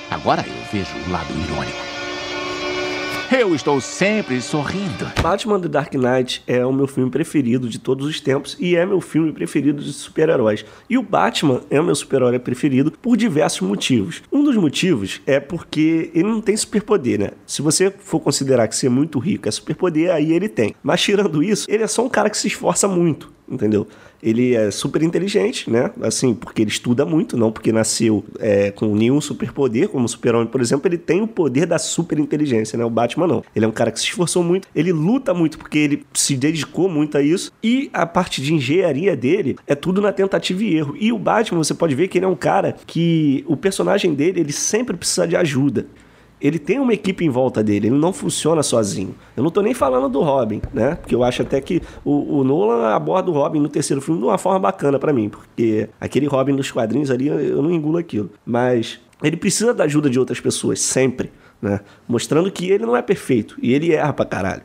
Agora 0.09 0.45
eu 0.47 0.71
vejo 0.71 0.95
o 1.07 1.11
lado 1.11 1.33
irônico. 1.33 1.87
Eu 3.29 3.53
estou 3.53 3.81
sempre 3.81 4.41
sorrindo. 4.41 5.11
Batman 5.21 5.59
The 5.59 5.67
Dark 5.67 5.93
Knight 5.95 6.41
é 6.47 6.65
o 6.65 6.71
meu 6.71 6.87
filme 6.87 7.11
preferido 7.11 7.67
de 7.67 7.77
todos 7.77 8.07
os 8.07 8.21
tempos 8.21 8.55
e 8.57 8.73
é 8.77 8.85
meu 8.85 9.01
filme 9.01 9.33
preferido 9.33 9.83
de 9.83 9.91
super-heróis. 9.91 10.63
E 10.89 10.97
o 10.97 11.03
Batman 11.03 11.59
é 11.69 11.79
o 11.79 11.83
meu 11.83 11.93
super-herói 11.93 12.39
preferido 12.39 12.89
por 12.89 13.17
diversos 13.17 13.59
motivos. 13.67 14.23
Um 14.31 14.45
dos 14.45 14.55
motivos 14.55 15.21
é 15.25 15.41
porque 15.41 16.09
ele 16.13 16.29
não 16.29 16.39
tem 16.39 16.55
superpoder, 16.55 17.19
né? 17.19 17.31
Se 17.45 17.61
você 17.61 17.91
for 17.91 18.21
considerar 18.21 18.69
que 18.69 18.77
ser 18.77 18.89
muito 18.89 19.19
rico 19.19 19.49
é 19.49 19.51
superpoder, 19.51 20.09
aí 20.09 20.31
ele 20.31 20.47
tem. 20.47 20.73
Mas 20.81 21.01
tirando 21.01 21.43
isso, 21.43 21.69
ele 21.69 21.83
é 21.83 21.87
só 21.87 22.05
um 22.05 22.09
cara 22.09 22.29
que 22.29 22.37
se 22.37 22.47
esforça 22.47 22.87
muito 22.87 23.35
entendeu? 23.49 23.87
Ele 24.21 24.55
é 24.55 24.71
super 24.71 25.03
inteligente, 25.03 25.69
né? 25.69 25.91
Assim, 26.01 26.33
porque 26.33 26.61
ele 26.61 26.69
estuda 26.69 27.05
muito, 27.05 27.37
não 27.37 27.51
porque 27.51 27.71
nasceu 27.71 28.23
é, 28.39 28.71
com 28.71 28.95
nenhum 28.95 29.21
superpoder, 29.21 29.89
como 29.89 30.05
o 30.05 30.09
Super-Homem, 30.09 30.47
por 30.47 30.61
exemplo, 30.61 30.87
ele 30.87 30.97
tem 30.97 31.21
o 31.21 31.27
poder 31.27 31.65
da 31.65 31.77
super 31.77 32.19
inteligência, 32.19 32.77
né? 32.77 32.85
O 32.85 32.89
Batman 32.89 33.27
não. 33.27 33.43
Ele 33.55 33.65
é 33.65 33.67
um 33.67 33.71
cara 33.71 33.91
que 33.91 33.99
se 33.99 34.05
esforçou 34.05 34.43
muito, 34.43 34.67
ele 34.75 34.91
luta 34.91 35.33
muito 35.33 35.57
porque 35.57 35.77
ele 35.77 36.05
se 36.13 36.35
dedicou 36.35 36.89
muito 36.89 37.17
a 37.17 37.21
isso, 37.21 37.51
e 37.63 37.89
a 37.93 38.05
parte 38.05 38.41
de 38.41 38.53
engenharia 38.53 39.15
dele 39.15 39.55
é 39.65 39.75
tudo 39.75 40.01
na 40.01 40.11
tentativa 40.11 40.63
e 40.63 40.75
erro. 40.75 40.95
E 40.99 41.11
o 41.11 41.19
Batman, 41.19 41.63
você 41.63 41.73
pode 41.73 41.95
ver 41.95 42.07
que 42.07 42.17
ele 42.17 42.25
é 42.25 42.29
um 42.29 42.35
cara 42.35 42.75
que 42.85 43.43
o 43.47 43.55
personagem 43.55 44.13
dele, 44.13 44.39
ele 44.39 44.51
sempre 44.51 44.95
precisa 44.95 45.27
de 45.27 45.35
ajuda 45.35 45.85
ele 46.39 46.59
tem 46.59 46.79
uma 46.79 46.93
equipe 46.93 47.25
em 47.25 47.29
volta 47.29 47.63
dele, 47.63 47.87
ele 47.87 47.95
não 47.95 48.13
funciona 48.13 48.61
sozinho. 48.61 49.15
Eu 49.35 49.43
não 49.43 49.49
tô 49.49 49.61
nem 49.61 49.73
falando 49.73 50.07
do 50.07 50.21
Robin, 50.21 50.61
né? 50.73 50.95
Porque 50.95 51.15
eu 51.15 51.23
acho 51.23 51.41
até 51.41 51.59
que 51.59 51.81
o, 52.05 52.39
o 52.39 52.43
Nolan 52.43 52.89
aborda 52.89 53.31
o 53.31 53.33
Robin 53.33 53.59
no 53.59 53.69
terceiro 53.69 54.01
filme 54.01 54.19
de 54.19 54.25
uma 54.27 54.37
forma 54.37 54.59
bacana 54.59 54.99
para 54.99 55.11
mim, 55.11 55.29
porque 55.29 55.89
aquele 55.99 56.27
Robin 56.27 56.55
dos 56.55 56.71
quadrinhos 56.71 57.09
ali, 57.09 57.27
eu 57.27 57.61
não 57.61 57.71
engulo 57.71 57.97
aquilo. 57.97 58.29
Mas 58.45 58.99
ele 59.23 59.35
precisa 59.35 59.73
da 59.73 59.85
ajuda 59.85 60.09
de 60.09 60.19
outras 60.19 60.39
pessoas, 60.39 60.79
sempre, 60.79 61.31
né? 61.61 61.79
Mostrando 62.07 62.51
que 62.51 62.69
ele 62.69 62.85
não 62.85 62.95
é 62.95 63.01
perfeito, 63.01 63.57
e 63.61 63.73
ele 63.73 63.91
erra 63.91 64.13
pra 64.13 64.25
caralho. 64.25 64.63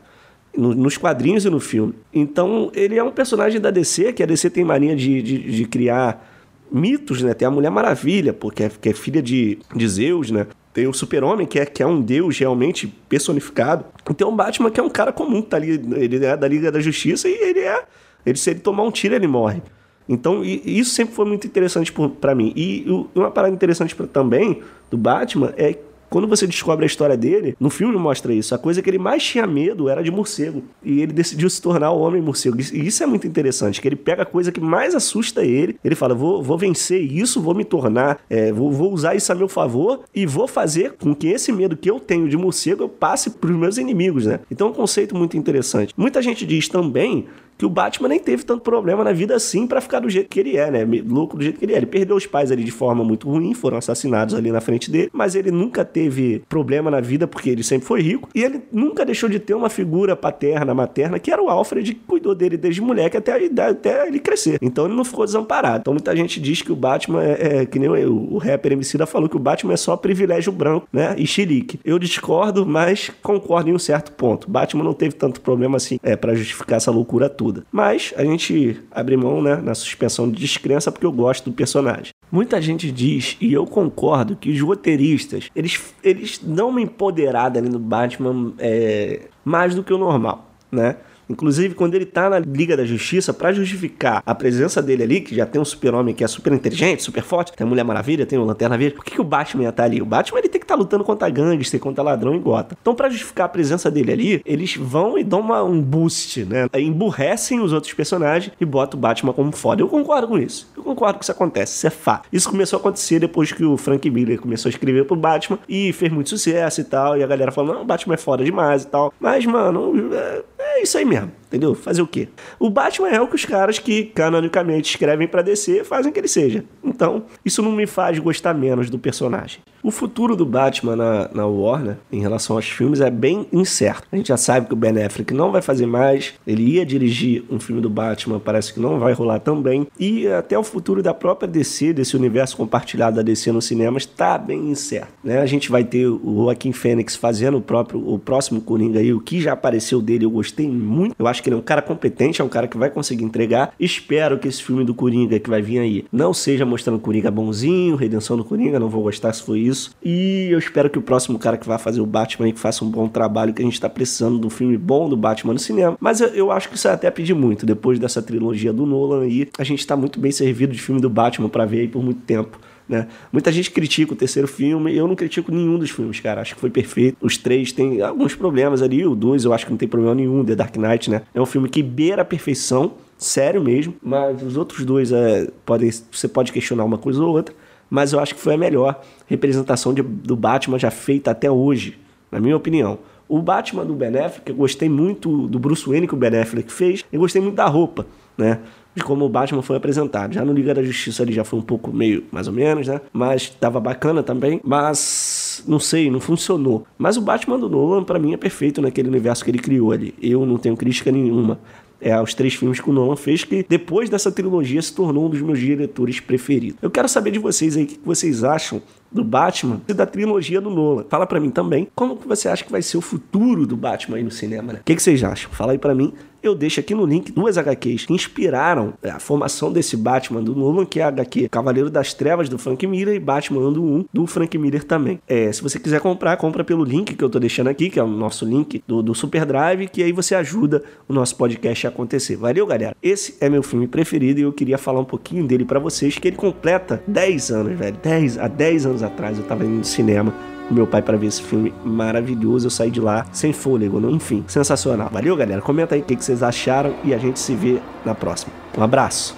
nos 0.55 0.97
quadrinhos 0.97 1.45
e 1.45 1.49
no 1.49 1.59
filme. 1.59 1.95
Então, 2.13 2.71
ele 2.75 2.97
é 2.97 3.03
um 3.03 3.11
personagem 3.11 3.59
da 3.59 3.71
DC, 3.71 4.13
que 4.13 4.21
a 4.21 4.25
DC 4.27 4.51
tem 4.51 4.63
mania 4.63 4.95
de, 4.95 5.21
de, 5.23 5.39
de 5.39 5.65
criar 5.65 6.29
mitos, 6.71 7.23
né? 7.23 7.33
Tem 7.33 7.47
a 7.47 7.51
Mulher 7.51 7.71
Maravilha, 7.71 8.33
porque 8.33 8.63
é, 8.63 8.69
que 8.69 8.89
é 8.89 8.93
filha 8.93 9.21
de, 9.21 9.57
de 9.75 9.87
Zeus, 9.87 10.29
né? 10.29 10.45
Tem 10.73 10.87
o 10.87 10.93
Super-Homem, 10.93 11.45
que 11.45 11.59
é, 11.59 11.65
que 11.65 11.83
é 11.83 11.87
um 11.87 12.01
deus 12.01 12.37
realmente 12.37 12.87
personificado. 13.07 13.85
E 14.09 14.13
tem 14.13 14.25
o 14.25 14.31
Batman, 14.31 14.71
que 14.71 14.79
é 14.79 14.83
um 14.83 14.89
cara 14.89 15.11
comum, 15.11 15.41
tá 15.41 15.57
ali, 15.57 15.79
ele 15.95 16.25
é 16.25 16.35
da 16.35 16.47
Liga 16.47 16.71
da 16.71 16.79
Justiça 16.79 17.29
e 17.29 17.31
ele 17.31 17.59
é. 17.59 17.83
Ele, 18.25 18.37
se 18.37 18.49
ele 18.49 18.59
tomar 18.59 18.83
um 18.83 18.91
tiro, 18.91 19.13
ele 19.13 19.27
morre. 19.27 19.61
Então, 20.09 20.43
isso 20.43 20.91
sempre 20.91 21.13
foi 21.13 21.25
muito 21.25 21.45
interessante 21.47 21.93
para 22.19 22.35
mim. 22.35 22.51
E 22.55 22.85
uma 23.15 23.31
parada 23.31 23.53
interessante 23.53 23.95
pra, 23.95 24.07
também 24.07 24.61
do 24.89 24.97
Batman 24.97 25.53
é 25.55 25.77
quando 26.13 26.27
você 26.27 26.45
descobre 26.45 26.85
a 26.85 26.85
história 26.85 27.17
dele, 27.17 27.55
no 27.59 27.71
filme 27.71 27.97
mostra 27.97 28.31
isso. 28.31 28.53
A 28.53 28.57
coisa 28.59 28.83
que 28.83 28.87
ele 28.87 28.99
mais 28.99 29.23
tinha 29.23 29.47
medo 29.47 29.89
era 29.89 30.03
de 30.03 30.11
morcego. 30.11 30.61
E 30.83 31.01
ele 31.01 31.11
decidiu 31.11 31.49
se 31.49 31.59
tornar 31.59 31.89
o 31.89 32.01
homem 32.01 32.21
morcego. 32.21 32.55
E 32.61 32.85
isso 32.85 33.01
é 33.01 33.07
muito 33.07 33.25
interessante, 33.25 33.81
que 33.81 33.87
ele 33.87 33.95
pega 33.95 34.21
a 34.21 34.25
coisa 34.25 34.51
que 34.51 34.61
mais 34.61 34.93
assusta 34.93 35.43
ele. 35.43 35.75
Ele 35.83 35.95
fala: 35.95 36.13
vou, 36.13 36.43
vou 36.43 36.55
vencer 36.55 37.01
isso, 37.01 37.41
vou 37.41 37.55
me 37.55 37.65
tornar, 37.65 38.19
é, 38.29 38.51
vou, 38.51 38.71
vou 38.71 38.93
usar 38.93 39.15
isso 39.15 39.31
a 39.31 39.35
meu 39.35 39.47
favor 39.47 40.01
e 40.13 40.23
vou 40.23 40.47
fazer 40.47 40.93
com 41.01 41.15
que 41.15 41.29
esse 41.29 41.51
medo 41.51 41.75
que 41.75 41.89
eu 41.89 41.99
tenho 41.99 42.29
de 42.29 42.37
morcego 42.37 42.83
eu 42.83 42.89
passe 42.89 43.31
para 43.31 43.49
os 43.49 43.57
meus 43.57 43.79
inimigos, 43.79 44.27
né? 44.27 44.39
Então 44.51 44.67
é 44.67 44.69
um 44.69 44.73
conceito 44.73 45.15
muito 45.15 45.35
interessante. 45.35 45.95
Muita 45.97 46.21
gente 46.21 46.45
diz 46.45 46.67
também 46.67 47.25
que 47.57 47.65
o 47.65 47.69
Batman 47.69 48.09
nem 48.09 48.19
teve 48.19 48.43
tanto 48.43 48.61
problema 48.61 49.03
na 49.03 49.11
vida 49.11 49.35
assim 49.35 49.67
para 49.67 49.81
ficar 49.81 49.99
do 49.99 50.09
jeito 50.09 50.29
que 50.29 50.39
ele 50.39 50.57
é, 50.57 50.69
né? 50.69 50.85
Louco 51.07 51.37
do 51.37 51.43
jeito 51.43 51.59
que 51.59 51.65
ele 51.65 51.73
é. 51.73 51.77
Ele 51.77 51.85
perdeu 51.85 52.15
os 52.15 52.25
pais 52.25 52.51
ali 52.51 52.63
de 52.63 52.71
forma 52.71 53.03
muito 53.03 53.29
ruim, 53.29 53.53
foram 53.53 53.77
assassinados 53.77 54.35
ali 54.35 54.51
na 54.51 54.61
frente 54.61 54.89
dele, 54.89 55.09
mas 55.13 55.35
ele 55.35 55.51
nunca 55.51 55.85
teve 55.85 56.43
problema 56.49 56.89
na 56.89 57.01
vida 57.01 57.27
porque 57.27 57.49
ele 57.49 57.63
sempre 57.63 57.87
foi 57.87 58.01
rico 58.01 58.29
e 58.33 58.43
ele 58.43 58.61
nunca 58.71 59.05
deixou 59.05 59.29
de 59.29 59.39
ter 59.39 59.53
uma 59.53 59.69
figura 59.69 60.15
paterna, 60.15 60.73
materna, 60.73 61.19
que 61.19 61.31
era 61.31 61.41
o 61.41 61.49
Alfred, 61.49 61.93
que 61.93 62.01
cuidou 62.07 62.35
dele 62.35 62.57
desde 62.57 62.81
moleque 62.81 63.17
até, 63.17 63.33
até 63.61 64.07
ele 64.07 64.19
crescer. 64.19 64.57
Então 64.61 64.85
ele 64.85 64.95
não 64.95 65.05
ficou 65.05 65.25
desamparado. 65.25 65.79
Então 65.81 65.93
muita 65.93 66.15
gente 66.15 66.39
diz 66.39 66.61
que 66.61 66.71
o 66.71 66.75
Batman 66.75 67.23
é, 67.23 67.57
é 67.57 67.65
que 67.65 67.79
nem 67.79 67.89
o, 67.89 68.37
rapper 68.37 68.71
Emicida 68.71 69.05
falou 69.05 69.29
que 69.29 69.35
o 69.35 69.39
Batman 69.39 69.73
é 69.73 69.77
só 69.77 69.95
privilégio 69.95 70.51
branco, 70.51 70.87
né? 70.91 71.15
E 71.17 71.25
xilique. 71.25 71.79
Eu 71.83 71.97
discordo, 71.99 72.65
mas 72.65 73.11
concordo 73.21 73.69
em 73.69 73.73
um 73.73 73.79
certo 73.79 74.11
ponto. 74.11 74.49
Batman 74.49 74.83
não 74.83 74.93
teve 74.93 75.15
tanto 75.15 75.41
problema 75.41 75.77
assim 75.77 75.99
é, 76.03 76.15
para 76.15 76.33
justificar 76.33 76.77
essa 76.77 76.91
loucura 76.91 77.29
toda. 77.29 77.42
Mas 77.71 78.13
a 78.15 78.23
gente 78.23 78.79
abre 78.91 79.17
mão 79.17 79.41
né, 79.41 79.55
na 79.57 79.75
suspensão 79.75 80.29
de 80.29 80.39
descrença 80.39 80.91
porque 80.91 81.05
eu 81.05 81.11
gosto 81.11 81.49
do 81.49 81.55
personagem. 81.55 82.13
Muita 82.31 82.61
gente 82.61 82.91
diz, 82.91 83.37
e 83.39 83.53
eu 83.53 83.65
concordo, 83.65 84.35
que 84.35 84.49
os 84.49 84.61
roteiristas, 84.61 85.49
eles, 85.55 85.93
eles 86.03 86.39
dão 86.41 86.69
uma 86.69 86.81
empoderada 86.81 87.59
ali 87.59 87.69
no 87.69 87.79
Batman 87.79 88.53
é, 88.57 89.27
mais 89.43 89.75
do 89.75 89.83
que 89.83 89.93
o 89.93 89.97
normal, 89.97 90.49
né? 90.71 90.97
Inclusive, 91.33 91.75
quando 91.75 91.95
ele 91.95 92.05
tá 92.05 92.29
na 92.29 92.39
Liga 92.39 92.77
da 92.77 92.85
Justiça, 92.85 93.33
para 93.33 93.51
justificar 93.51 94.21
a 94.25 94.35
presença 94.35 94.81
dele 94.81 95.03
ali, 95.03 95.21
que 95.21 95.35
já 95.35 95.45
tem 95.45 95.61
um 95.61 95.65
super-homem 95.65 96.13
que 96.13 96.23
é 96.23 96.27
super 96.27 96.53
inteligente, 96.53 97.03
super 97.03 97.23
forte, 97.23 97.51
tem 97.53 97.65
a 97.65 97.69
Mulher 97.69 97.83
Maravilha, 97.83 98.25
tem 98.25 98.39
o 98.39 98.45
Lanterna 98.45 98.77
Verde, 98.77 98.95
por 98.95 99.03
que, 99.03 99.11
que 99.11 99.21
o 99.21 99.23
Batman 99.23 99.63
ia 99.63 99.69
estar 99.69 99.83
tá 99.83 99.89
ali? 99.89 100.01
O 100.01 100.05
Batman 100.05 100.39
ele 100.39 100.49
tem 100.49 100.59
que 100.59 100.65
estar 100.65 100.75
tá 100.75 100.79
lutando 100.79 101.03
contra 101.03 101.29
gangster, 101.29 101.79
contra 101.79 102.03
ladrão 102.03 102.35
e 102.35 102.39
gota. 102.39 102.77
Então, 102.79 102.93
para 102.93 103.09
justificar 103.09 103.47
a 103.47 103.49
presença 103.49 103.89
dele 103.89 104.11
ali, 104.11 104.41
eles 104.45 104.75
vão 104.75 105.17
e 105.17 105.23
dão 105.23 105.39
uma, 105.39 105.63
um 105.63 105.81
boost, 105.81 106.45
né? 106.45 106.67
Emburrecem 106.75 107.59
os 107.59 107.73
outros 107.73 107.93
personagens 107.93 108.53
e 108.59 108.65
botam 108.65 108.97
o 108.97 109.01
Batman 109.01 109.33
como 109.33 109.51
foda. 109.51 109.81
Eu 109.81 109.87
concordo 109.87 110.27
com 110.27 110.37
isso. 110.37 110.71
Eu 110.77 110.83
concordo 110.83 111.19
que 111.19 111.25
isso 111.25 111.31
acontece, 111.31 111.75
isso 111.75 111.87
é 111.87 111.89
fato. 111.89 112.27
Isso 112.31 112.49
começou 112.49 112.77
a 112.77 112.79
acontecer 112.79 113.19
depois 113.19 113.51
que 113.51 113.63
o 113.63 113.77
Frank 113.77 114.09
Miller 114.09 114.39
começou 114.39 114.69
a 114.69 114.71
escrever 114.71 115.05
pro 115.05 115.15
Batman 115.15 115.59
e 115.67 115.91
fez 115.93 116.11
muito 116.11 116.29
sucesso 116.29 116.81
e 116.81 116.83
tal, 116.83 117.17
e 117.17 117.23
a 117.23 117.27
galera 117.27 117.51
falou, 117.51 117.73
não, 117.73 117.81
o 117.81 117.85
Batman 117.85 118.13
é 118.13 118.17
foda 118.17 118.43
demais 118.43 118.83
e 118.83 118.87
tal. 118.87 119.13
Mas, 119.19 119.45
mano, 119.45 120.13
é, 120.13 120.43
é 120.73 120.83
isso 120.83 120.97
aí 120.97 121.05
mesmo, 121.05 121.31
entendeu? 121.53 121.75
Fazer 121.75 122.01
o 122.01 122.07
quê? 122.07 122.27
O 122.59 122.67
Batman 122.67 123.09
é 123.09 123.21
o 123.21 123.27
que 123.27 123.35
os 123.35 123.45
caras 123.45 123.77
que 123.77 124.05
canonicamente 124.05 124.89
escrevem 124.89 125.27
para 125.27 125.43
DC 125.43 125.83
fazem 125.83 126.11
que 126.11 126.19
ele 126.19 126.27
seja. 126.27 126.65
Então, 126.83 127.25
isso 127.45 127.61
não 127.61 127.71
me 127.71 127.85
faz 127.85 128.17
gostar 128.17 128.55
menos 128.55 128.89
do 128.89 128.97
personagem. 128.97 129.61
O 129.83 129.91
futuro 129.91 130.33
do 130.33 130.45
Batman 130.45 130.95
na, 130.95 131.29
na 131.33 131.45
Warner, 131.45 131.97
em 132.09 132.21
relação 132.21 132.55
aos 132.55 132.69
filmes, 132.69 133.01
é 133.01 133.11
bem 133.11 133.45
incerto. 133.51 134.07
A 134.09 134.15
gente 134.15 134.29
já 134.29 134.37
sabe 134.37 134.65
que 134.65 134.73
o 134.73 134.77
Ben 134.77 135.03
Affleck 135.03 135.33
não 135.33 135.51
vai 135.51 135.61
fazer 135.61 135.85
mais, 135.85 136.33
ele 136.47 136.63
ia 136.63 136.85
dirigir 136.85 137.43
um 137.49 137.59
filme 137.59 137.81
do 137.81 137.89
Batman, 137.89 138.39
parece 138.39 138.73
que 138.73 138.79
não 138.79 138.97
vai 138.97 139.11
rolar 139.11 139.39
também. 139.39 139.85
E 139.99 140.25
até 140.27 140.57
o 140.57 140.63
futuro 140.63 141.03
da 141.03 141.13
própria 141.13 141.49
DC, 141.49 141.91
desse 141.91 142.15
universo 142.15 142.55
compartilhado 142.55 143.17
da 143.17 143.21
DC 143.21 143.51
no 143.51 143.61
cinema, 143.61 143.97
está 143.97 144.37
bem 144.37 144.71
incerto. 144.71 145.11
Né? 145.21 145.41
A 145.41 145.45
gente 145.45 145.69
vai 145.69 145.83
ter 145.83 146.07
o 146.07 146.43
Joaquim 146.45 146.71
Fênix 146.71 147.17
fazendo 147.17 147.57
o 147.57 147.61
próprio 147.61 148.01
o 148.07 148.17
próximo 148.17 148.61
Coringa 148.61 148.99
aí, 148.99 149.13
o 149.13 149.19
que 149.19 149.41
já 149.41 149.51
apareceu 149.51 150.01
dele, 150.01 150.23
eu 150.23 150.31
gostei 150.31 150.69
muito. 150.69 151.13
Eu 151.19 151.27
acho 151.27 151.42
que 151.43 151.49
ele 151.49 151.55
é 151.57 151.59
um 151.59 151.61
cara 151.61 151.81
competente, 151.81 152.41
é 152.41 152.43
um 152.43 152.49
cara 152.49 152.67
que 152.67 152.77
vai 152.77 152.89
conseguir 152.89 153.25
entregar. 153.25 153.73
Espero 153.79 154.39
que 154.39 154.47
esse 154.47 154.63
filme 154.63 154.85
do 154.85 154.95
Coringa 154.95 155.37
que 155.39 155.49
vai 155.49 155.61
vir 155.61 155.79
aí 155.79 156.05
não 156.11 156.33
seja 156.33 156.65
mostrando 156.65 156.99
Coringa 156.99 157.29
bonzinho, 157.29 157.95
redenção 157.95 158.37
do 158.37 158.45
Coringa, 158.45 158.79
não 158.79 158.89
vou 158.89 159.03
gostar 159.03 159.33
se 159.33 159.43
isso 159.59 159.73
isso. 159.73 159.91
E 160.03 160.47
eu 160.49 160.57
espero 160.57 160.89
que 160.89 160.97
o 160.97 161.01
próximo 161.01 161.37
cara 161.37 161.57
que 161.57 161.67
vai 161.67 161.77
fazer 161.77 161.99
o 161.99 162.05
Batman 162.05 162.51
que 162.51 162.59
faça 162.59 162.85
um 162.85 162.89
bom 162.89 163.07
trabalho, 163.07 163.53
que 163.53 163.61
a 163.61 163.65
gente 163.65 163.79
tá 163.79 163.89
precisando 163.89 164.39
de 164.39 164.47
um 164.47 164.49
filme 164.49 164.77
bom 164.77 165.09
do 165.09 165.17
Batman 165.17 165.53
no 165.53 165.59
cinema. 165.59 165.97
Mas 165.99 166.21
eu, 166.21 166.29
eu 166.29 166.51
acho 166.51 166.69
que 166.69 166.75
isso 166.75 166.87
é 166.87 166.91
até 166.91 167.09
pedir 167.11 167.33
muito. 167.33 167.65
Depois 167.65 167.99
dessa 167.99 168.21
trilogia 168.21 168.71
do 168.71 168.85
Nolan 168.85 169.23
aí, 169.23 169.49
a 169.57 169.63
gente 169.63 169.85
tá 169.85 169.97
muito 169.97 170.19
bem 170.19 170.31
servido 170.31 170.73
de 170.73 170.81
filme 170.81 171.01
do 171.01 171.09
Batman 171.09 171.49
para 171.49 171.65
ver 171.65 171.81
aí 171.81 171.87
por 171.87 172.03
muito 172.03 172.21
tempo. 172.21 172.59
Né? 172.93 173.07
Muita 173.31 173.51
gente 173.51 173.71
critica 173.71 174.13
o 174.13 174.15
terceiro 174.15 174.47
filme, 174.47 174.95
eu 174.95 175.07
não 175.07 175.15
critico 175.15 175.51
nenhum 175.51 175.79
dos 175.79 175.89
filmes, 175.89 176.19
cara. 176.19 176.41
Acho 176.41 176.53
que 176.53 176.61
foi 176.61 176.69
perfeito. 176.69 177.17
Os 177.19 177.37
três 177.37 177.71
têm 177.71 178.01
alguns 178.03 178.35
problemas 178.35 178.83
ali, 178.83 179.03
o 179.03 179.15
dois 179.15 179.45
eu 179.45 179.51
acho 179.51 179.65
que 179.65 179.71
não 179.71 179.77
tem 179.77 179.87
problema 179.87 180.13
nenhum, 180.13 180.45
The 180.45 180.53
Dark 180.53 180.75
Knight, 180.77 181.09
né? 181.09 181.23
É 181.33 181.41
um 181.41 181.45
filme 181.45 181.67
que 181.67 181.81
beira 181.81 182.21
a 182.21 182.25
perfeição, 182.25 182.93
sério 183.17 183.63
mesmo, 183.63 183.95
mas 184.01 184.43
os 184.43 184.55
outros 184.57 184.85
dois 184.85 185.11
é, 185.11 185.49
podem, 185.65 185.89
você 186.11 186.27
pode 186.27 186.51
questionar 186.51 186.83
uma 186.83 186.99
coisa 186.99 187.23
ou 187.23 187.35
outra, 187.35 187.55
mas 187.89 188.13
eu 188.13 188.19
acho 188.19 188.35
que 188.35 188.41
foi 188.41 188.53
a 188.53 188.57
melhor 188.57 189.01
representação 189.25 189.91
de, 189.91 190.03
do 190.03 190.35
Batman 190.35 190.77
já 190.77 190.91
feita 190.91 191.31
até 191.31 191.49
hoje, 191.49 191.97
na 192.31 192.39
minha 192.39 192.55
opinião. 192.55 192.99
O 193.27 193.41
Batman 193.41 193.85
do 193.85 193.95
Ben 193.95 194.15
Affleck, 194.19 194.51
eu 194.51 194.55
gostei 194.55 194.87
muito 194.87 195.47
do 195.47 195.57
Bruce 195.57 195.87
Wayne 195.87 196.07
que 196.07 196.13
o 196.13 196.17
Ben 196.17 196.39
Affleck 196.39 196.71
fez, 196.71 197.03
eu 197.11 197.19
gostei 197.19 197.41
muito 197.41 197.55
da 197.55 197.65
roupa, 197.65 198.05
né? 198.37 198.59
De 198.95 199.03
como 199.03 199.25
o 199.25 199.29
Batman 199.29 199.61
foi 199.61 199.75
apresentado. 199.75 200.33
Já 200.33 200.45
no 200.45 200.53
Liga 200.53 200.73
da 200.73 200.83
Justiça 200.83 201.23
ele 201.23 201.31
já 201.31 201.43
foi 201.43 201.59
um 201.59 201.63
pouco 201.63 201.91
meio, 201.91 202.23
mais 202.31 202.47
ou 202.47 202.53
menos, 202.53 202.87
né? 202.87 203.01
Mas 203.11 203.49
tava 203.49 203.79
bacana 203.79 204.21
também. 204.21 204.61
Mas, 204.63 205.63
não 205.67 205.79
sei, 205.79 206.11
não 206.11 206.19
funcionou. 206.19 206.85
Mas 206.97 207.17
o 207.17 207.21
Batman 207.21 207.57
do 207.57 207.69
Nolan, 207.69 208.03
para 208.03 208.19
mim, 208.19 208.33
é 208.33 208.37
perfeito 208.37 208.81
naquele 208.81 209.09
universo 209.09 209.43
que 209.43 209.51
ele 209.51 209.59
criou 209.59 209.91
ali. 209.91 210.13
Eu 210.21 210.45
não 210.45 210.57
tenho 210.57 210.77
crítica 210.77 211.11
nenhuma 211.11 211.59
é, 212.03 212.11
aos 212.11 212.33
três 212.33 212.53
filmes 212.53 212.79
que 212.79 212.89
o 212.89 212.93
Nolan 212.93 213.15
fez, 213.15 213.43
que 213.43 213.65
depois 213.67 214.09
dessa 214.09 214.31
trilogia 214.31 214.81
se 214.81 214.93
tornou 214.93 215.25
um 215.25 215.29
dos 215.29 215.41
meus 215.41 215.59
diretores 215.59 216.19
preferidos. 216.19 216.77
Eu 216.81 216.91
quero 216.91 217.07
saber 217.07 217.31
de 217.31 217.39
vocês 217.39 217.77
aí 217.77 217.83
o 217.83 217.87
que 217.87 217.99
vocês 218.03 218.43
acham 218.43 218.81
do 219.13 219.23
Batman 219.23 219.81
e 219.87 219.93
da 219.93 220.05
trilogia 220.05 220.59
do 220.59 220.69
Nolan. 220.69 221.05
Fala 221.09 221.25
para 221.25 221.39
mim 221.39 221.49
também 221.49 221.87
como 221.95 222.17
que 222.17 222.27
você 222.27 222.49
acha 222.49 222.63
que 222.63 222.71
vai 222.71 222.81
ser 222.81 222.97
o 222.97 223.01
futuro 223.01 223.65
do 223.65 223.77
Batman 223.77 224.17
aí 224.17 224.23
no 224.23 224.31
cinema, 224.31 224.73
né? 224.73 224.79
O 224.79 224.83
que, 224.83 224.95
que 224.95 225.03
vocês 225.03 225.23
acham? 225.23 225.51
Fala 225.51 225.73
aí 225.73 225.77
para 225.77 225.93
mim 225.93 226.13
eu 226.43 226.53
deixo 226.53 226.81
aqui 226.81 226.93
no 226.93 227.05
link 227.05 227.31
duas 227.31 227.57
HQs 227.57 228.05
que 228.05 228.13
inspiraram 228.13 228.93
é, 229.01 229.09
a 229.09 229.19
formação 229.19 229.71
desse 229.71 229.95
Batman 229.95 230.43
do 230.43 230.53
Nolan, 230.53 230.85
que 230.85 230.99
é 230.99 231.03
a 231.03 231.07
HQ 231.07 231.47
Cavaleiro 231.47 231.89
das 231.89 232.13
Trevas 232.13 232.49
do 232.49 232.57
Frank 232.57 232.85
Miller 232.85 233.15
e 233.15 233.19
Batman 233.19 233.61
Ano 233.61 233.81
1 233.81 234.05
do 234.11 234.27
Frank 234.27 234.57
Miller 234.57 234.83
também. 234.83 235.21
É, 235.25 235.49
se 235.51 235.63
você 235.63 235.79
quiser 235.79 236.01
comprar, 236.01 236.35
compra 236.35 236.63
pelo 236.63 236.83
link 236.83 237.15
que 237.15 237.23
eu 237.23 237.29
tô 237.29 237.39
deixando 237.39 237.69
aqui, 237.69 237.89
que 237.89 237.97
é 237.97 238.03
o 238.03 238.07
nosso 238.07 238.45
link 238.45 238.83
do, 238.85 239.01
do 239.01 239.15
Super 239.15 239.45
Drive, 239.45 239.87
que 239.87 240.03
aí 240.03 240.11
você 240.11 240.35
ajuda 240.35 240.83
o 241.07 241.13
nosso 241.13 241.37
podcast 241.37 241.87
a 241.87 241.89
acontecer. 241.89 242.35
Valeu, 242.35 242.67
galera? 242.67 242.95
Esse 243.01 243.37
é 243.39 243.49
meu 243.49 243.63
filme 243.63 243.87
preferido 243.87 244.41
e 244.41 244.43
eu 244.43 244.51
queria 244.51 244.77
falar 244.77 244.99
um 244.99 245.05
pouquinho 245.05 245.47
dele 245.47 245.63
para 245.63 245.79
vocês, 245.79 246.17
que 246.19 246.27
ele 246.27 246.35
completa 246.35 247.01
10 247.07 247.51
anos, 247.51 247.79
velho. 247.79 247.97
10, 248.03 248.37
há 248.37 248.49
10 248.49 248.85
anos 248.85 249.02
atrás 249.03 249.37
eu 249.37 249.43
tava 249.43 249.65
indo 249.65 249.77
no 249.77 249.83
cinema 249.83 250.33
com 250.67 250.73
meu 250.73 250.87
pai 250.87 251.01
para 251.01 251.17
ver 251.17 251.27
esse 251.27 251.41
filme 251.41 251.73
maravilhoso. 251.83 252.67
Eu 252.67 252.71
saí 252.71 252.89
de 252.89 253.01
lá 253.01 253.25
sem 253.31 253.53
fôlego, 253.53 253.99
enfim, 254.09 254.43
sensacional. 254.47 255.09
Valeu, 255.11 255.35
galera. 255.35 255.61
Comenta 255.61 255.95
aí 255.95 256.01
o 256.01 256.03
que 256.03 256.15
vocês 256.15 256.41
acharam 256.41 256.93
e 257.03 257.13
a 257.13 257.17
gente 257.17 257.39
se 257.39 257.53
vê 257.53 257.79
na 258.05 258.15
próxima. 258.15 258.53
Um 258.77 258.83
abraço. 258.83 259.35